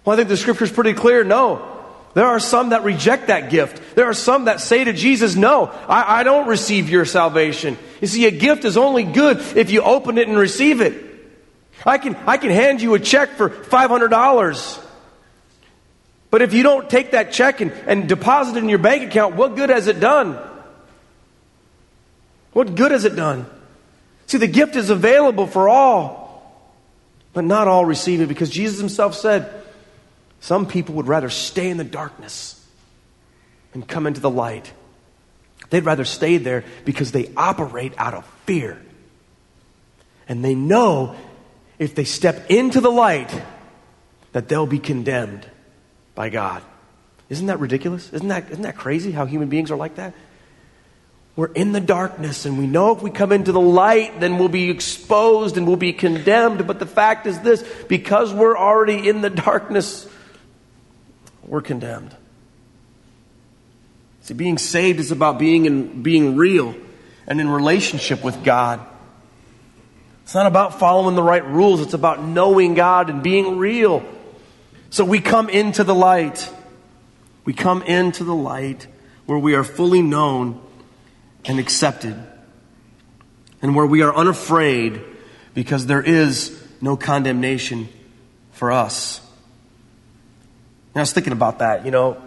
Well, 0.05 0.15
I 0.15 0.17
think 0.17 0.31
the 0.31 0.37
scripture 0.37 0.65
is 0.65 0.73
pretty 0.73 0.95
clear. 0.95 1.23
No. 1.23 1.74
There 2.15 2.27
are 2.27 2.39
some 2.39 2.71
that 2.71 2.85
reject 2.85 3.27
that 3.27 3.51
gift. 3.51 3.97
There 3.97 4.07
are 4.07 4.15
some 4.15 4.45
that 4.45 4.61
say 4.61 4.85
to 4.85 4.93
Jesus, 4.93 5.35
No, 5.35 5.67
I, 5.67 6.21
I, 6.21 6.23
don't 6.23 6.47
receive 6.47 6.89
your 6.89 7.05
salvation. 7.05 7.77
You 8.01 8.07
see, 8.07 8.27
a 8.27 8.31
gift 8.31 8.65
is 8.65 8.77
only 8.77 9.03
good 9.03 9.39
if 9.57 9.71
you 9.71 9.83
open 9.83 10.17
it 10.19 10.29
and 10.29 10.39
receive 10.39 10.81
it. 10.81 10.95
I 11.85 11.99
can, 11.99 12.15
I 12.27 12.37
can 12.37 12.51
hand 12.51 12.81
you 12.81 12.95
a 12.95 13.01
check 13.01 13.31
for 13.31 13.51
$500. 13.51 14.85
But 16.31 16.43
if 16.43 16.55
you 16.55 16.63
don't 16.63 16.89
take 16.89 17.11
that 17.11 17.33
check 17.33 17.61
and, 17.61 17.73
and 17.87 18.09
deposit 18.09 18.57
it 18.57 18.63
in 18.63 18.69
your 18.69 18.79
bank 18.79 19.03
account, 19.03 19.35
what 19.35 19.57
good 19.57 19.71
has 19.71 19.89
it 19.89 19.99
done? 19.99 20.39
What 22.53 22.77
good 22.77 22.93
has 22.93 23.05
it 23.05 23.17
done? 23.17 23.47
See, 24.27 24.39
the 24.39 24.47
gift 24.47 24.77
is 24.77 24.89
available 24.89 25.49
for 25.49 25.69
all, 25.69 26.73
but 27.33 27.45
not 27.45 27.67
all 27.67 27.85
receive 27.85 28.21
it 28.21 28.29
because 28.29 28.51
Jesus 28.51 28.79
himself 28.79 29.15
said, 29.15 29.64
some 30.45 30.67
people 30.67 30.97
would 30.97 31.09
rather 31.09 31.31
stay 31.31 31.71
in 31.71 31.79
the 31.79 31.85
darkness 31.85 32.63
and 33.73 33.89
come 33.89 34.07
into 34.07 34.21
the 34.21 34.29
light. 34.29 34.71
They'd 35.71 35.87
rather 35.87 36.05
stay 36.05 36.37
there 36.37 36.65
because 36.85 37.13
they 37.13 37.33
operate 37.35 37.95
out 37.97 38.13
of 38.13 38.27
fear. 38.45 38.79
And 40.29 40.45
they 40.45 40.55
know 40.55 41.17
if 41.79 41.95
they 41.95 42.05
step 42.05 42.51
into 42.51 42.83
the 42.83 42.91
light 42.91 43.33
that 44.33 44.47
they'll 44.51 44.67
be 44.67 44.79
condemned 44.79 45.47
by 46.15 46.29
God. 46.29 46.63
Isn't 47.31 47.47
that 47.47 47.59
ridiculous? 47.59 48.13
Isn't 48.13 48.29
that, 48.29 48.51
isn't 48.51 48.65
that 48.65 48.77
crazy 48.77 49.13
how 49.13 49.25
human 49.25 49.49
beings 49.49 49.71
are 49.71 49.79
like 49.79 49.95
that? 49.95 50.13
We're 51.37 51.53
in 51.53 51.73
the 51.73 51.81
darkness, 51.81 52.45
and 52.45 52.59
we 52.59 52.67
know 52.67 52.95
if 52.95 53.01
we 53.01 53.11
come 53.11 53.33
into 53.33 53.51
the 53.51 53.63
light, 53.63 54.21
then 54.21 54.37
we'll 54.37 54.51
be 54.51 54.69
exposed 54.69 55.57
and 55.57 55.67
we'll 55.67 55.77
be 55.77 55.95
condemned. 55.95 56.67
But 56.67 56.81
the 56.81 56.87
fact 56.87 57.27
is 57.27 57.41
this 57.41 57.65
because 57.89 58.35
we're 58.35 58.59
already 58.59 59.09
in 59.09 59.23
the 59.23 59.31
darkness, 59.31 60.07
we're 61.47 61.63
condemned. 61.63 62.15
See, 64.23 64.35
being 64.35 64.59
saved 64.59 65.01
is 65.01 65.11
about 65.11 65.39
being 65.39 65.67
in, 65.67 66.03
being 66.03 66.37
real 66.37 66.75
and 67.27 67.41
in 67.41 67.49
relationship 67.49 68.25
with 68.25 68.43
God. 68.43 68.81
It's 70.23 70.35
not 70.35 70.47
about 70.47 70.79
following 70.79 71.15
the 71.15 71.23
right 71.23 71.45
rules, 71.45 71.83
it's 71.83 71.93
about 71.93 72.23
knowing 72.23 72.75
God 72.75 73.11
and 73.11 73.23
being 73.23 73.59
real. 73.59 74.03
So 74.89 75.05
we 75.05 75.21
come 75.21 75.51
into 75.51 75.85
the 75.85 75.95
light. 75.95 76.51
We 77.45 77.53
come 77.53 77.83
into 77.83 78.25
the 78.25 78.35
light 78.35 78.87
where 79.27 79.39
we 79.39 79.55
are 79.55 79.65
fully 79.65 80.01
known 80.01 80.61
and 81.45 81.59
accepted, 81.59 82.17
and 83.61 83.77
where 83.77 83.85
we 83.85 84.01
are 84.01 84.15
unafraid 84.15 85.03
because 85.53 85.85
there 85.87 86.01
is 86.01 86.59
no 86.81 86.97
condemnation 86.97 87.89
for 88.53 88.73
us. 88.73 89.21
And 90.95 91.01
I 91.01 91.03
was 91.03 91.13
thinking 91.13 91.33
about 91.33 91.59
that. 91.59 91.85
You 91.85 91.91
know, 91.91 92.23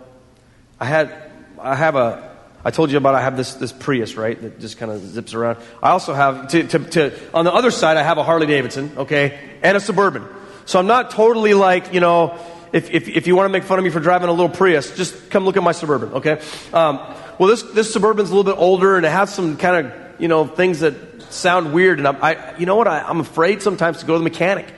I 0.80 0.86
had, 0.86 1.14
I 1.60 1.76
have 1.76 1.96
a, 1.96 2.36
I 2.66 2.72
told 2.72 2.92
you 2.92 2.98
about 2.98 3.16
I 3.16 3.22
have 3.22 3.38
this, 3.38 3.54
this 3.54 3.72
Prius, 3.72 4.16
right, 4.16 4.40
that 4.42 4.60
just 4.60 4.78
kind 4.78 4.92
of 4.92 5.02
zips 5.02 5.34
around. 5.34 5.58
I 5.82 5.92
also 5.92 6.14
have, 6.14 6.50
to, 6.50 6.64
to, 6.68 6.80
to, 6.80 7.34
on 7.34 7.46
the 7.46 7.54
other 7.54 7.72
side, 7.72 7.96
I 7.96 8.04
have 8.04 8.18
a 8.18 8.24
Harley 8.24 8.46
Davidson, 8.46 8.92
okay, 8.98 9.40
and 9.64 9.78
a 9.78 9.80
Suburban. 9.80 10.28
So 10.66 10.78
I'm 10.80 10.88
not 10.88 11.12
totally 11.12 11.54
like, 11.54 11.94
you 11.94 12.02
know, 12.02 12.38
if, 12.74 12.92
if, 12.92 13.08
if 13.08 13.26
you 13.26 13.38
want 13.38 13.46
to 13.46 13.54
make 13.54 13.64
fun 13.64 13.80
of 13.80 13.86
me 13.86 13.90
for 13.90 14.02
driving 14.02 14.28
a 14.28 14.34
little 14.34 14.50
Prius, 14.50 14.96
just 14.98 15.30
come 15.30 15.46
look 15.46 15.56
at 15.56 15.64
my 15.64 15.72
Suburban, 15.72 16.16
okay? 16.16 16.42
Um, 16.74 17.00
well, 17.40 17.48
this, 17.48 17.64
this 17.64 17.94
Suburban's 17.94 18.32
a 18.32 18.36
little 18.36 18.52
bit 18.52 18.60
older 18.60 18.98
and 18.98 19.06
it 19.06 19.12
has 19.12 19.34
some 19.34 19.56
kind 19.56 19.88
of, 19.88 20.22
you 20.22 20.28
know, 20.28 20.46
things 20.46 20.82
that 20.82 21.22
sound 21.32 21.74
weird. 21.74 22.00
And 22.00 22.08
I, 22.08 22.12
I 22.20 22.58
you 22.58 22.66
know 22.66 22.76
what? 22.76 22.88
I, 22.88 23.00
I'm 23.00 23.22
afraid 23.22 23.62
sometimes 23.62 24.00
to 24.00 24.06
go 24.06 24.14
to 24.14 24.20
the 24.20 24.24
mechanic 24.24 24.68
to 24.68 24.74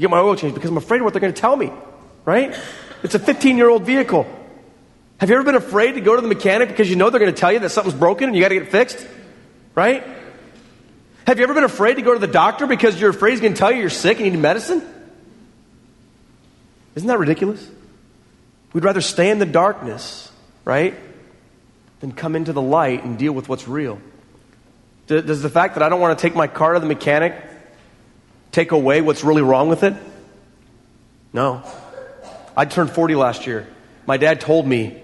get 0.00 0.10
my 0.10 0.18
oil 0.18 0.36
changed 0.36 0.54
because 0.54 0.70
I'm 0.70 0.76
afraid 0.76 0.98
of 0.98 1.04
what 1.04 1.14
they're 1.14 1.20
going 1.20 1.32
to 1.32 1.40
tell 1.40 1.56
me, 1.56 1.72
right? 2.24 2.54
It's 3.02 3.14
a 3.14 3.18
15 3.18 3.56
year 3.56 3.68
old 3.68 3.84
vehicle. 3.84 4.26
Have 5.18 5.30
you 5.30 5.36
ever 5.36 5.44
been 5.44 5.54
afraid 5.54 5.92
to 5.92 6.00
go 6.00 6.16
to 6.16 6.22
the 6.22 6.28
mechanic 6.28 6.68
because 6.68 6.90
you 6.90 6.96
know 6.96 7.10
they're 7.10 7.20
going 7.20 7.32
to 7.32 7.40
tell 7.40 7.52
you 7.52 7.60
that 7.60 7.70
something's 7.70 7.96
broken 7.96 8.28
and 8.28 8.36
you 8.36 8.42
got 8.42 8.48
to 8.48 8.54
get 8.54 8.64
it 8.64 8.70
fixed? 8.70 9.06
Right? 9.74 10.04
Have 11.26 11.38
you 11.38 11.44
ever 11.44 11.54
been 11.54 11.64
afraid 11.64 11.94
to 11.94 12.02
go 12.02 12.12
to 12.12 12.18
the 12.18 12.26
doctor 12.26 12.66
because 12.66 13.00
you're 13.00 13.10
afraid 13.10 13.30
he's 13.30 13.40
going 13.40 13.54
to 13.54 13.58
tell 13.58 13.70
you 13.70 13.78
you're 13.80 13.90
sick 13.90 14.16
and 14.16 14.26
you 14.26 14.32
need 14.32 14.40
medicine? 14.40 14.82
Isn't 16.94 17.06
that 17.08 17.18
ridiculous? 17.18 17.66
We'd 18.72 18.84
rather 18.84 19.00
stay 19.00 19.30
in 19.30 19.38
the 19.38 19.46
darkness, 19.46 20.30
right, 20.64 20.94
than 22.00 22.12
come 22.12 22.34
into 22.34 22.52
the 22.52 22.62
light 22.62 23.04
and 23.04 23.18
deal 23.18 23.32
with 23.32 23.48
what's 23.48 23.68
real. 23.68 24.00
Does 25.06 25.42
the 25.42 25.50
fact 25.50 25.74
that 25.74 25.82
I 25.82 25.88
don't 25.88 26.00
want 26.00 26.18
to 26.18 26.22
take 26.22 26.34
my 26.34 26.46
car 26.46 26.74
to 26.74 26.80
the 26.80 26.86
mechanic 26.86 27.34
take 28.50 28.72
away 28.72 29.00
what's 29.00 29.24
really 29.24 29.42
wrong 29.42 29.68
with 29.68 29.82
it? 29.82 29.94
No. 31.32 31.62
I 32.56 32.64
turned 32.64 32.90
40 32.90 33.14
last 33.14 33.46
year. 33.46 33.66
My 34.06 34.16
dad 34.16 34.40
told 34.40 34.66
me 34.66 35.00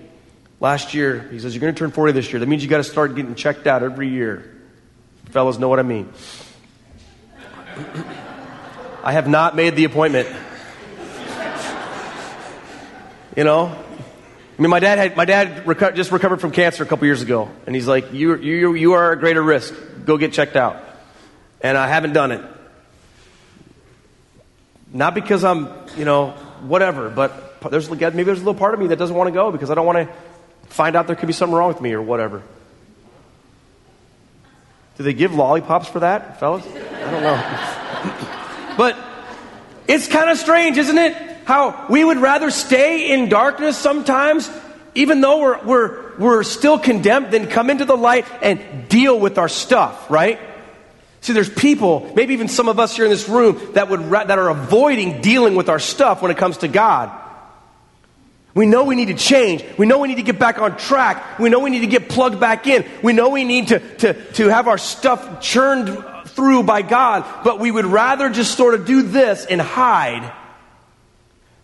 last 0.61 0.95
year, 0.95 1.29
he 1.31 1.39
says, 1.39 1.55
You're 1.55 1.61
going 1.61 1.75
to 1.75 1.79
turn 1.79 1.91
40 1.91 2.13
this 2.13 2.31
year. 2.33 2.41
That 2.41 2.47
means 2.47 2.63
you 2.63 2.69
got 2.69 2.79
to 2.79 2.85
start 2.85 3.15
getting 3.15 3.35
checked 3.35 3.67
out 3.67 3.83
every 3.83 4.09
year. 4.09 4.55
Fellas 5.31 5.59
know 5.59 5.69
what 5.69 5.79
I 5.79 5.83
mean. 5.83 6.13
I 9.05 9.13
have 9.13 9.29
not 9.29 9.55
made 9.55 9.77
the 9.77 9.85
appointment. 9.85 10.29
You 13.37 13.45
know? 13.45 13.67
I 13.67 14.63
mean, 14.63 14.71
my 14.71 14.81
dad, 14.81 14.99
had, 14.99 15.17
my 15.17 15.25
dad 15.25 15.65
reco- 15.65 15.95
just 15.95 16.11
recovered 16.11 16.41
from 16.41 16.51
cancer 16.51 16.83
a 16.83 16.87
couple 16.87 17.07
years 17.07 17.23
ago, 17.23 17.49
and 17.67 17.77
he's 17.77 17.87
like, 17.87 18.13
you, 18.13 18.35
you, 18.37 18.75
you 18.75 18.93
are 18.95 19.13
at 19.13 19.21
greater 19.21 19.43
risk. 19.43 19.73
Go 20.05 20.17
get 20.19 20.33
checked 20.33 20.57
out. 20.57 20.83
And 21.61 21.79
I 21.79 21.87
haven't 21.87 22.13
done 22.13 22.33
it. 22.33 22.45
Not 24.93 25.15
because 25.15 25.45
I'm, 25.45 25.69
you 25.97 26.05
know, 26.05 26.35
whatever, 26.63 27.11
but 27.11 27.61
there's, 27.71 27.91
maybe 27.91 28.23
there's 28.23 28.41
a 28.41 28.45
little 28.45 28.55
part 28.55 28.75
of 28.75 28.81
me 28.81 28.89
that 28.89 28.97
doesn't 28.97 29.15
want 29.17 29.29
to 29.29 29.33
go 29.33 29.51
because 29.51 29.71
I 29.71 29.75
don't 29.75 29.87
want 29.87 30.09
to 30.09 30.15
find 30.69 30.97
out 30.97 31.07
there 31.07 31.17
could 31.17 31.27
be 31.27 31.33
something 31.33 31.57
wrong 31.57 31.69
with 31.69 31.81
me 31.81 31.93
or 31.93 32.03
whatever. 32.03 32.43
Do 34.97 35.05
they 35.05 35.15
give 35.15 35.35
lollipops 35.35 35.89
for 35.89 36.01
that, 36.01 36.41
fellas? 36.41 36.67
I 36.67 37.11
don't 37.11 37.23
know. 37.23 38.75
but 38.77 38.97
it's 39.87 40.09
kind 40.09 40.29
of 40.29 40.39
strange, 40.39 40.77
isn't 40.77 40.99
it? 40.99 41.15
How 41.45 41.87
we 41.89 42.05
would 42.05 42.19
rather 42.19 42.51
stay 42.51 43.13
in 43.13 43.29
darkness 43.29 43.79
sometimes 43.79 44.51
even 44.99 45.21
though 45.21 45.41
we're, 45.41 45.65
we're, 45.65 46.17
we're 46.19 46.43
still 46.43 46.77
condemned, 46.77 47.31
than 47.31 47.47
come 47.47 47.71
into 47.71 47.85
the 47.85 47.97
light 47.97 48.27
and 48.43 48.89
deal 48.89 49.19
with 49.19 49.39
our 49.39 49.49
stuff, 49.49 50.11
right? 50.11 50.41
See, 51.21 51.33
there's 51.33 51.51
people, 51.51 52.13
maybe 52.15 52.35
even 52.35 52.49
some 52.49 52.69
of 52.69 52.79
us 52.79 52.95
here 52.95 53.05
in 53.05 53.11
this 53.11 53.29
room, 53.29 53.61
that, 53.75 53.89
would, 53.89 54.09
that 54.11 54.39
are 54.39 54.49
avoiding 54.49 55.21
dealing 55.21 55.57
with 55.57 55.69
our 55.69 55.79
stuff 55.79 56.23
when 56.23 56.31
it 56.31 56.37
comes 56.37 56.59
to 56.59 56.69
God. 56.69 57.11
We 58.55 58.67
know 58.67 58.85
we 58.85 58.97
need 58.97 59.09
to 59.09 59.15
change. 59.15 59.65
We 59.77 59.87
know 59.87 59.99
we 59.99 60.09
need 60.09 60.17
to 60.17 60.23
get 60.23 60.39
back 60.39 60.59
on 60.59 60.77
track. 60.77 61.39
We 61.39 61.49
know 61.49 61.61
we 61.61 61.71
need 61.71 61.81
to 61.81 61.87
get 61.87 62.09
plugged 62.09 62.41
back 62.41 62.67
in. 62.67 62.85
We 63.03 63.13
know 63.13 63.29
we 63.29 63.45
need 63.45 63.69
to, 63.69 63.79
to, 63.99 64.33
to 64.33 64.49
have 64.49 64.69
our 64.69 64.79
stuff 64.79 65.41
churned 65.41 66.05
through 66.27 66.63
by 66.65 66.83
God, 66.83 67.25
but 67.45 67.61
we 67.61 67.71
would 67.71 67.87
rather 67.87 68.31
just 68.31 68.57
sort 68.57 68.75
of 68.75 68.87
do 68.87 69.03
this 69.03 69.45
and 69.45 69.61
hide 69.61 70.33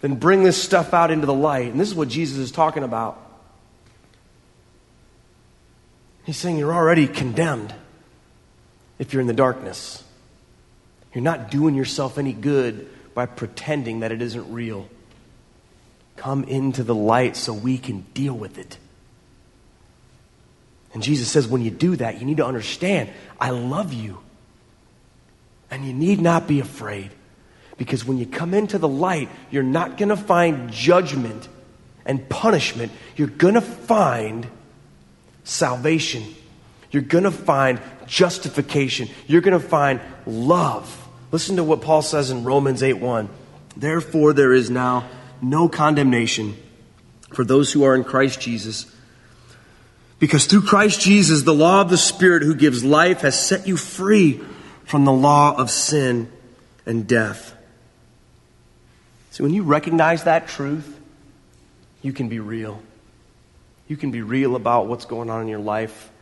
than 0.00 0.16
bring 0.16 0.42
this 0.42 0.60
stuff 0.60 0.92
out 0.92 1.10
into 1.10 1.26
the 1.26 1.34
light. 1.34 1.70
And 1.70 1.80
this 1.80 1.88
is 1.88 1.94
what 1.94 2.08
Jesus 2.08 2.38
is 2.38 2.52
talking 2.52 2.82
about. 2.82 3.20
He's 6.24 6.36
saying 6.36 6.58
you're 6.58 6.74
already 6.74 7.06
condemned 7.06 7.74
if 8.98 9.12
you're 9.12 9.20
in 9.20 9.26
the 9.26 9.32
darkness. 9.32 10.02
You're 11.12 11.24
not 11.24 11.50
doing 11.50 11.74
yourself 11.74 12.18
any 12.18 12.32
good 12.32 12.88
by 13.14 13.26
pretending 13.26 14.00
that 14.00 14.12
it 14.12 14.20
isn't 14.20 14.52
real. 14.52 14.88
Come 16.16 16.44
into 16.44 16.82
the 16.82 16.94
light 16.94 17.36
so 17.36 17.52
we 17.52 17.78
can 17.78 18.00
deal 18.14 18.34
with 18.34 18.58
it. 18.58 18.78
And 20.92 21.02
Jesus 21.02 21.28
says, 21.28 21.48
when 21.48 21.62
you 21.62 21.70
do 21.70 21.96
that, 21.96 22.20
you 22.20 22.26
need 22.26 22.36
to 22.36 22.46
understand, 22.46 23.10
I 23.40 23.50
love 23.50 23.92
you. 23.92 24.20
And 25.70 25.84
you 25.84 25.92
need 25.92 26.20
not 26.20 26.46
be 26.46 26.60
afraid. 26.60 27.10
Because 27.76 28.04
when 28.04 28.18
you 28.18 28.26
come 28.26 28.54
into 28.54 28.78
the 28.78 28.88
light, 28.88 29.28
you're 29.50 29.64
not 29.64 29.96
going 29.96 30.10
to 30.10 30.16
find 30.16 30.70
judgment 30.70 31.48
and 32.06 32.28
punishment. 32.28 32.92
You're 33.16 33.26
going 33.26 33.54
to 33.54 33.60
find 33.60 34.46
salvation. 35.42 36.22
You're 36.94 37.02
going 37.02 37.24
to 37.24 37.32
find 37.32 37.80
justification. 38.06 39.08
You're 39.26 39.40
going 39.40 39.60
to 39.60 39.68
find 39.68 40.00
love. 40.26 41.08
Listen 41.32 41.56
to 41.56 41.64
what 41.64 41.80
Paul 41.80 42.02
says 42.02 42.30
in 42.30 42.44
Romans 42.44 42.84
8 42.84 42.94
1. 42.94 43.28
Therefore, 43.76 44.32
there 44.32 44.52
is 44.52 44.70
now 44.70 45.08
no 45.42 45.68
condemnation 45.68 46.56
for 47.32 47.44
those 47.44 47.72
who 47.72 47.82
are 47.82 47.96
in 47.96 48.04
Christ 48.04 48.40
Jesus. 48.40 48.86
Because 50.20 50.46
through 50.46 50.62
Christ 50.62 51.00
Jesus, 51.00 51.42
the 51.42 51.52
law 51.52 51.80
of 51.80 51.90
the 51.90 51.98
Spirit 51.98 52.44
who 52.44 52.54
gives 52.54 52.84
life 52.84 53.22
has 53.22 53.36
set 53.36 53.66
you 53.66 53.76
free 53.76 54.40
from 54.84 55.04
the 55.04 55.12
law 55.12 55.56
of 55.56 55.70
sin 55.70 56.30
and 56.86 57.08
death. 57.08 57.56
See, 59.32 59.42
when 59.42 59.52
you 59.52 59.64
recognize 59.64 60.24
that 60.24 60.46
truth, 60.46 61.00
you 62.02 62.12
can 62.12 62.28
be 62.28 62.38
real. 62.38 62.80
You 63.88 63.96
can 63.96 64.12
be 64.12 64.22
real 64.22 64.54
about 64.54 64.86
what's 64.86 65.06
going 65.06 65.28
on 65.28 65.42
in 65.42 65.48
your 65.48 65.58
life, 65.58 66.12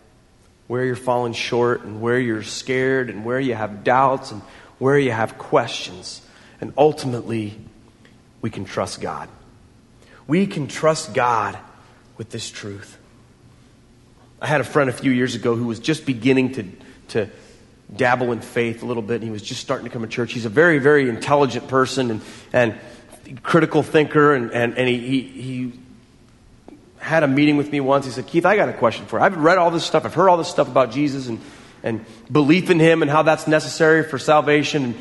where 0.73 0.87
you're 0.87 0.97
falling 0.97 1.35
short, 1.35 1.85
and 1.85 2.01
where 2.01 2.19
you're 2.19 2.43
scared, 2.43 3.11
and 3.11 3.27
where 3.27 3.39
you 3.39 3.55
have 3.55 3.85
doubts, 3.85 4.31
and 4.31 4.41
where 4.79 4.99
you 4.99 5.11
have 5.11 5.37
questions. 5.37 6.23
And 6.63 6.73
ultimately, 6.79 7.59
we 8.41 8.49
can 8.49 8.65
trust 8.65 9.03
God. 9.03 9.29
We 10.27 10.47
can 10.47 10.69
trust 10.69 11.13
God 11.13 11.59
with 12.17 12.31
this 12.31 12.49
truth. 12.49 12.97
I 14.41 14.47
had 14.47 14.63
a 14.63 14.65
friend 14.65 14.89
a 14.89 14.95
few 14.95 15.11
years 15.11 15.35
ago 15.35 15.57
who 15.57 15.67
was 15.67 15.79
just 15.79 16.07
beginning 16.07 16.53
to, 16.53 16.65
to 17.09 17.29
dabble 17.95 18.33
in 18.33 18.41
faith 18.41 18.83
a 18.83 18.87
little 18.87 19.03
bit, 19.03 19.17
and 19.17 19.25
he 19.25 19.31
was 19.31 19.43
just 19.43 19.61
starting 19.61 19.85
to 19.85 19.91
come 19.91 20.01
to 20.01 20.09
church. 20.09 20.33
He's 20.33 20.47
a 20.47 20.49
very, 20.49 20.79
very 20.79 21.07
intelligent 21.07 21.69
person 21.69 22.11
and, 22.11 22.23
and 22.51 23.43
critical 23.43 23.83
thinker, 23.83 24.35
and, 24.35 24.51
and, 24.53 24.79
and 24.79 24.89
he, 24.89 24.99
he, 24.99 25.21
he 25.21 25.73
had 27.13 27.23
a 27.23 27.29
meeting 27.29 27.59
with 27.59 27.71
me 27.71 27.79
once. 27.79 28.07
He 28.07 28.11
said, 28.11 28.27
Keith, 28.27 28.47
I 28.47 28.57
got 28.57 28.71
a 28.71 28.73
question 28.73 29.05
for 29.05 29.19
you. 29.19 29.25
I've 29.25 29.37
read 29.37 29.59
all 29.59 29.71
this 29.71 29.85
stuff, 29.85 30.05
I've 30.07 30.15
heard 30.15 30.29
all 30.29 30.39
this 30.39 30.49
stuff 30.49 30.67
about 30.67 30.91
Jesus 30.91 31.29
and, 31.29 31.41
and 31.83 32.05
belief 32.31 32.71
in 32.71 32.81
him 32.81 33.03
and 33.03 33.11
how 33.11 33.23
that's 33.23 33.47
necessary 33.47 34.03
for 34.03 34.19
salvation. 34.19 34.95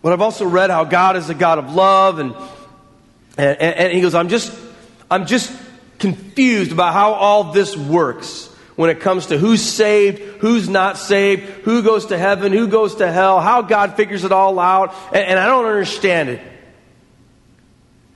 But 0.00 0.12
I've 0.12 0.22
also 0.22 0.46
read 0.46 0.70
how 0.70 0.84
God 0.84 1.16
is 1.16 1.28
a 1.28 1.34
God 1.34 1.58
of 1.58 1.74
love, 1.74 2.20
and, 2.20 2.34
and, 3.36 3.58
and 3.60 3.92
he 3.92 4.00
goes, 4.00 4.14
I'm 4.14 4.28
just, 4.28 4.56
I'm 5.10 5.26
just 5.26 5.52
confused 5.98 6.70
about 6.70 6.92
how 6.92 7.14
all 7.14 7.52
this 7.52 7.76
works 7.76 8.46
when 8.76 8.90
it 8.90 9.00
comes 9.00 9.26
to 9.26 9.38
who's 9.38 9.62
saved, 9.62 10.20
who's 10.40 10.68
not 10.68 10.98
saved, 10.98 11.42
who 11.64 11.82
goes 11.82 12.06
to 12.06 12.18
heaven, 12.18 12.52
who 12.52 12.68
goes 12.68 12.96
to 12.96 13.10
hell, 13.10 13.40
how 13.40 13.62
God 13.62 13.96
figures 13.96 14.22
it 14.22 14.30
all 14.30 14.60
out, 14.60 14.94
and, 15.08 15.24
and, 15.24 15.38
I 15.38 15.46
don't 15.46 15.64
understand 15.64 16.28
it. 16.28 16.40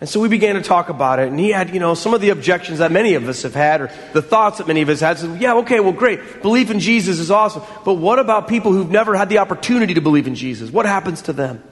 And 0.01 0.09
so 0.09 0.19
we 0.19 0.29
began 0.29 0.55
to 0.55 0.63
talk 0.63 0.89
about 0.89 1.19
it, 1.19 1.29
and 1.29 1.39
he 1.39 1.51
had, 1.51 1.75
you 1.75 1.79
know, 1.79 1.93
some 1.93 2.15
of 2.15 2.23
the 2.23 2.31
objections 2.31 2.79
that 2.79 2.91
many 2.91 3.15
of 3.15 3.29
us 3.29 3.43
have 3.43 3.55
had, 3.55 3.83
or 3.83 3.91
the 4.15 4.23
thoughts 4.23 4.57
that 4.57 4.67
many 4.67 4.81
of 4.81 4.89
us 4.89 5.01
had. 5.01 5.19
Said, 5.19 5.43
yeah, 5.43 5.57
okay, 5.57 5.79
well, 5.79 5.93
great. 5.93 6.41
Belief 6.41 6.71
in 6.71 6.81
Jesus 6.81 7.19
is 7.19 7.31
awesome. 7.31 7.63
But 7.85 7.95
what 7.95 8.19
about 8.19 8.49
people 8.49 8.73
who've 8.73 8.91
never 8.91 9.15
had 9.15 9.29
the 9.29 9.39
opportunity 9.39 9.93
to 9.95 10.01
believe 10.01 10.27
in 10.27 10.35
Jesus? 10.35 10.71
What 10.71 10.87
happens 10.87 11.23
to 11.23 11.35
them? 11.35 11.63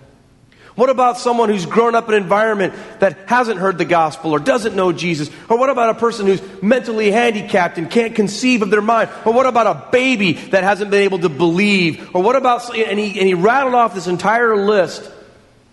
What 0.74 0.90
about 0.90 1.18
someone 1.18 1.48
who's 1.48 1.66
grown 1.66 1.96
up 1.96 2.08
in 2.08 2.14
an 2.14 2.22
environment 2.22 2.74
that 3.00 3.18
hasn't 3.26 3.58
heard 3.58 3.78
the 3.78 3.84
gospel 3.84 4.30
or 4.30 4.38
doesn't 4.38 4.76
know 4.76 4.92
Jesus? 4.92 5.28
Or 5.48 5.58
what 5.58 5.70
about 5.70 5.96
a 5.96 5.98
person 5.98 6.26
who's 6.26 6.40
mentally 6.62 7.10
handicapped 7.10 7.78
and 7.78 7.90
can't 7.90 8.14
conceive 8.14 8.62
of 8.62 8.70
their 8.70 8.82
mind? 8.82 9.10
Or 9.24 9.32
what 9.32 9.46
about 9.46 9.66
a 9.66 9.90
baby 9.90 10.34
that 10.34 10.62
hasn't 10.62 10.92
been 10.92 11.02
able 11.02 11.18
to 11.20 11.28
believe? 11.28 12.14
Or 12.14 12.22
what 12.22 12.36
about, 12.36 12.72
and 12.76 12.96
he, 12.96 13.18
and 13.18 13.26
he 13.26 13.34
rattled 13.34 13.74
off 13.74 13.92
this 13.92 14.06
entire 14.06 14.54
list 14.54 15.10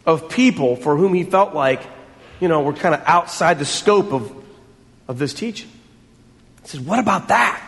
of 0.08 0.30
people 0.30 0.76
for 0.76 0.98
whom 0.98 1.14
he 1.14 1.24
felt 1.24 1.54
like, 1.54 1.82
you 2.40 2.48
know, 2.48 2.62
were 2.62 2.74
kind 2.74 2.96
of 2.96 3.02
outside 3.06 3.60
the 3.60 3.66
scope 3.66 4.12
of, 4.12 4.32
of 5.08 5.20
this 5.20 5.34
teaching. 5.34 5.70
He 6.62 6.68
says, 6.68 6.82
what 6.82 7.00
about 7.00 7.30
that? 7.30 7.62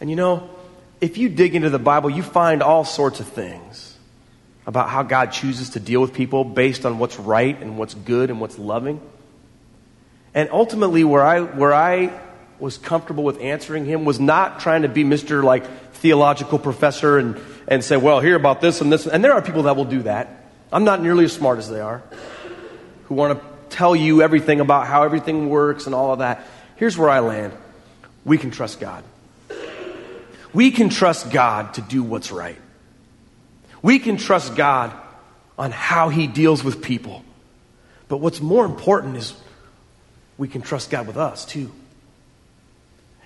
And 0.00 0.08
you 0.10 0.16
know, 0.16 0.48
if 1.00 1.18
you 1.18 1.28
dig 1.28 1.54
into 1.54 1.70
the 1.70 1.78
Bible, 1.78 2.10
you 2.10 2.22
find 2.22 2.62
all 2.62 2.84
sorts 2.84 3.20
of 3.20 3.28
things 3.28 3.96
about 4.66 4.90
how 4.90 5.02
God 5.02 5.32
chooses 5.32 5.70
to 5.70 5.80
deal 5.80 6.00
with 6.00 6.12
people 6.12 6.44
based 6.44 6.84
on 6.84 6.98
what's 6.98 7.18
right 7.18 7.60
and 7.60 7.78
what's 7.78 7.94
good 7.94 8.30
and 8.30 8.40
what's 8.40 8.58
loving. 8.58 9.00
And 10.34 10.50
ultimately, 10.52 11.04
where 11.04 11.24
I, 11.24 11.40
where 11.40 11.72
I 11.72 12.12
was 12.60 12.76
comfortable 12.76 13.24
with 13.24 13.40
answering 13.40 13.86
him 13.86 14.04
was 14.04 14.20
not 14.20 14.60
trying 14.60 14.82
to 14.82 14.88
be 14.88 15.04
Mr. 15.04 15.42
like 15.42 15.66
theological 15.94 16.58
professor 16.58 17.18
and, 17.18 17.40
and 17.66 17.82
say, 17.82 17.96
well, 17.96 18.20
here 18.20 18.36
about 18.36 18.60
this 18.60 18.80
and 18.80 18.92
this. 18.92 19.06
And 19.06 19.24
there 19.24 19.32
are 19.32 19.42
people 19.42 19.64
that 19.64 19.76
will 19.76 19.84
do 19.84 20.02
that. 20.02 20.44
I'm 20.72 20.84
not 20.84 21.02
nearly 21.02 21.24
as 21.24 21.32
smart 21.32 21.58
as 21.58 21.70
they 21.70 21.80
are, 21.80 22.02
who 23.08 23.14
want 23.14 23.38
to 23.38 23.76
tell 23.76 23.96
you 23.96 24.22
everything 24.22 24.60
about 24.60 24.86
how 24.86 25.02
everything 25.02 25.48
works 25.48 25.86
and 25.86 25.94
all 25.94 26.12
of 26.12 26.20
that. 26.20 26.46
Here's 26.76 26.96
where 26.96 27.10
I 27.10 27.20
land. 27.20 27.52
We 28.24 28.38
can 28.38 28.50
trust 28.50 28.80
God. 28.80 29.04
We 30.52 30.70
can 30.70 30.88
trust 30.88 31.30
God 31.30 31.74
to 31.74 31.80
do 31.80 32.02
what's 32.02 32.32
right. 32.32 32.58
We 33.82 33.98
can 33.98 34.16
trust 34.16 34.56
God 34.56 34.92
on 35.58 35.70
how 35.70 36.08
He 36.08 36.26
deals 36.26 36.64
with 36.64 36.82
people. 36.82 37.24
But 38.08 38.18
what's 38.18 38.40
more 38.40 38.64
important 38.64 39.16
is 39.16 39.34
we 40.36 40.48
can 40.48 40.62
trust 40.62 40.90
God 40.90 41.06
with 41.06 41.16
us 41.16 41.44
too. 41.44 41.70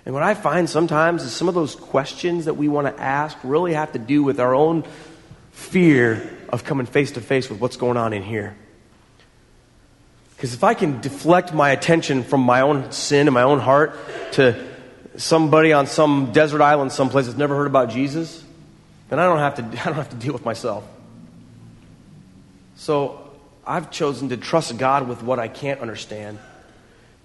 And 0.05 0.15
what 0.15 0.25
I 0.25 0.35
find 0.35 0.69
sometimes 0.69 1.23
is 1.23 1.33
some 1.33 1.49
of 1.49 1.55
those 1.55 1.77
questions 1.77 2.47
that 2.47 2.55
we 2.55 2.69
want 2.69 2.89
to 2.89 3.03
ask 3.03 3.37
really 3.45 3.75
have 3.75 3.93
to 3.93 3.99
do 3.99 4.23
with 4.23 4.41
our 4.41 4.55
own 4.55 4.85
fear 5.53 6.39
of 6.49 6.65
coming 6.65 6.87
face 6.87 7.13
to 7.13 7.21
face 7.21 7.49
with 7.49 7.61
what's 7.61 7.77
going 7.77 7.97
on 7.97 8.13
in 8.13 8.23
here. 8.23 8.57
Because 10.43 10.55
if 10.55 10.65
I 10.65 10.75
can 10.75 11.01
deflect 11.01 11.55
my 11.55 11.71
attention 11.71 12.25
from 12.25 12.41
my 12.41 12.63
own 12.63 12.91
sin 12.91 13.29
and 13.29 13.33
my 13.33 13.45
own 13.45 13.61
heart 13.61 13.95
to 14.33 14.61
somebody 15.17 15.73
on 15.73 15.87
some 15.87 16.33
desert 16.33 16.61
island 16.61 16.91
someplace 16.91 17.27
that's 17.27 17.39
never 17.39 17.55
heard 17.55 17.69
about 17.69 17.91
Jesus, 17.91 18.43
then 19.09 19.21
I 19.21 19.27
don't 19.27 19.39
have 19.39 19.55
to, 19.55 19.63
I 19.83 19.85
don't 19.85 19.95
have 19.95 20.11
to 20.11 20.17
deal 20.17 20.33
with 20.33 20.45
myself. 20.45 20.83
So 22.75 23.31
I've 23.65 23.93
chosen 23.93 24.31
to 24.31 24.37
trust 24.37 24.77
God 24.79 25.07
with 25.07 25.23
what 25.23 25.39
I 25.39 25.47
can't 25.47 25.79
understand 25.79 26.41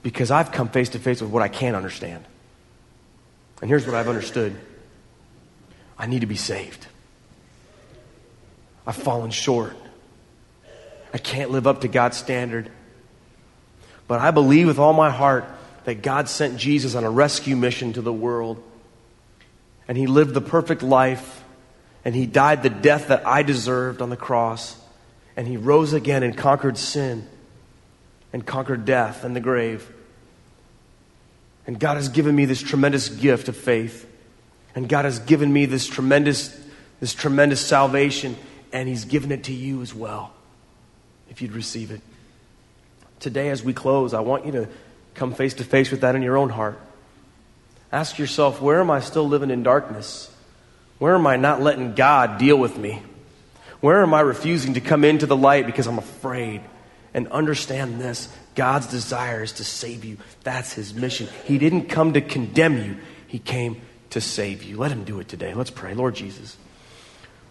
because 0.04 0.30
I've 0.30 0.52
come 0.52 0.70
face 0.70 0.90
to 0.90 1.00
face 1.00 1.20
with 1.20 1.32
what 1.32 1.42
I 1.42 1.48
can't 1.48 1.76
understand. 1.76 2.24
And 3.62 3.68
here's 3.68 3.88
what 3.88 3.96
I've 3.96 4.10
understood 4.10 4.56
I 5.98 6.06
need 6.06 6.22
to 6.22 6.28
be 6.28 6.36
saved. 6.36 6.86
I've 8.86 8.96
fallen 8.96 9.32
short. 9.32 9.76
I 11.16 11.18
can't 11.18 11.50
live 11.50 11.66
up 11.66 11.82
to 11.82 11.88
God's 11.88 12.16
standard. 12.16 12.70
But 14.08 14.20
I 14.20 14.32
believe 14.32 14.68
with 14.68 14.80
all 14.80 14.94
my 14.94 15.10
heart 15.10 15.46
that 15.84 16.02
God 16.02 16.30
sent 16.30 16.58
Jesus 16.58 16.96
on 16.96 17.04
a 17.04 17.10
rescue 17.10 17.56
mission 17.56 17.94
to 17.94 18.02
the 18.02 18.14
world. 18.14 18.62
And 19.88 19.98
he 19.98 20.08
lived 20.08 20.34
the 20.34 20.42
perfect 20.42 20.84
life 20.84 21.44
and 22.04 22.16
he 22.16 22.26
died 22.26 22.64
the 22.64 22.70
death 22.70 23.08
that 23.08 23.28
I 23.28 23.44
deserved 23.44 24.02
on 24.02 24.10
the 24.10 24.18
cross. 24.18 24.78
And 25.36 25.48
he 25.48 25.58
rose 25.58 25.94
again 25.94 26.24
and 26.24 26.38
conquered 26.38 26.78
sin 26.78 27.28
and 28.34 28.46
conquered 28.46 28.86
death 28.86 29.24
and 29.24 29.36
the 29.36 29.40
grave. 29.40 29.92
And 31.66 31.80
God 31.80 31.96
has 31.96 32.10
given 32.10 32.36
me 32.36 32.46
this 32.46 32.62
tremendous 32.62 33.10
gift 33.10 33.50
of 33.50 33.58
faith. 33.58 34.10
And 34.74 34.88
God 34.88 35.06
has 35.06 35.20
given 35.20 35.52
me 35.52 35.66
this 35.66 35.86
tremendous, 35.86 36.58
this 37.00 37.14
tremendous 37.14 37.60
salvation. 37.60 38.38
And 38.72 38.88
he's 38.88 39.06
given 39.06 39.32
it 39.32 39.46
to 39.46 39.54
you 39.54 39.82
as 39.82 39.94
well, 39.94 40.34
if 41.30 41.42
you'd 41.42 41.54
receive 41.54 41.92
it. 41.92 42.02
Today, 43.20 43.50
as 43.50 43.64
we 43.64 43.74
close, 43.74 44.14
I 44.14 44.20
want 44.20 44.46
you 44.46 44.52
to 44.54 44.70
Come 45.18 45.34
face 45.34 45.56
to 45.56 45.64
face 45.64 45.90
with 45.90 46.02
that 46.02 46.16
in 46.16 46.22
your 46.22 46.38
own 46.38 46.50
heart. 46.50 46.80
Ask 47.92 48.20
yourself, 48.20 48.62
where 48.62 48.80
am 48.80 48.92
I 48.92 49.00
still 49.00 49.28
living 49.28 49.50
in 49.50 49.64
darkness? 49.64 50.32
Where 51.00 51.16
am 51.16 51.26
I 51.26 51.38
not 51.38 51.60
letting 51.60 51.96
God 51.96 52.38
deal 52.38 52.56
with 52.56 52.78
me? 52.78 53.02
Where 53.80 54.04
am 54.04 54.14
I 54.14 54.22
refusing 54.22 54.76
to 54.76 54.82
come 54.82 55.04
into 55.04 55.26
the 55.26 55.36
light 55.36 55.66
because 55.66 55.88
I'm 55.88 55.98
afraid? 55.98 56.62
And 57.16 57.28
understand 57.30 58.00
this 58.00 58.32
God's 58.54 58.86
desire 58.88 59.42
is 59.42 59.54
to 59.54 59.64
save 59.64 60.06
you. 60.06 60.18
That's 60.44 60.74
his 60.74 60.94
mission. 60.94 61.28
He 61.46 61.58
didn't 61.58 61.86
come 61.86 62.14
to 62.14 62.22
condemn 62.22 62.78
you, 62.78 62.98
he 63.28 63.40
came 63.40 63.82
to 64.12 64.22
save 64.22 64.62
you. 64.62 64.78
Let 64.78 64.92
him 64.92 65.04
do 65.04 65.20
it 65.20 65.28
today. 65.28 65.56
Let's 65.56 65.72
pray. 65.72 65.96
Lord 65.96 66.14
Jesus, 66.14 66.58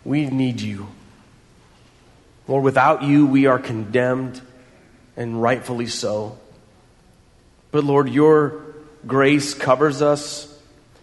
we 0.05 0.27
need 0.27 0.61
you. 0.61 0.87
Lord, 2.47 2.63
without 2.63 3.03
you, 3.03 3.27
we 3.27 3.47
are 3.47 3.59
condemned, 3.59 4.41
and 5.17 5.41
rightfully 5.41 5.87
so. 5.87 6.39
But 7.71 7.85
Lord, 7.85 8.09
your 8.09 8.63
grace 9.07 9.55
covers 9.55 10.03
us, 10.03 10.53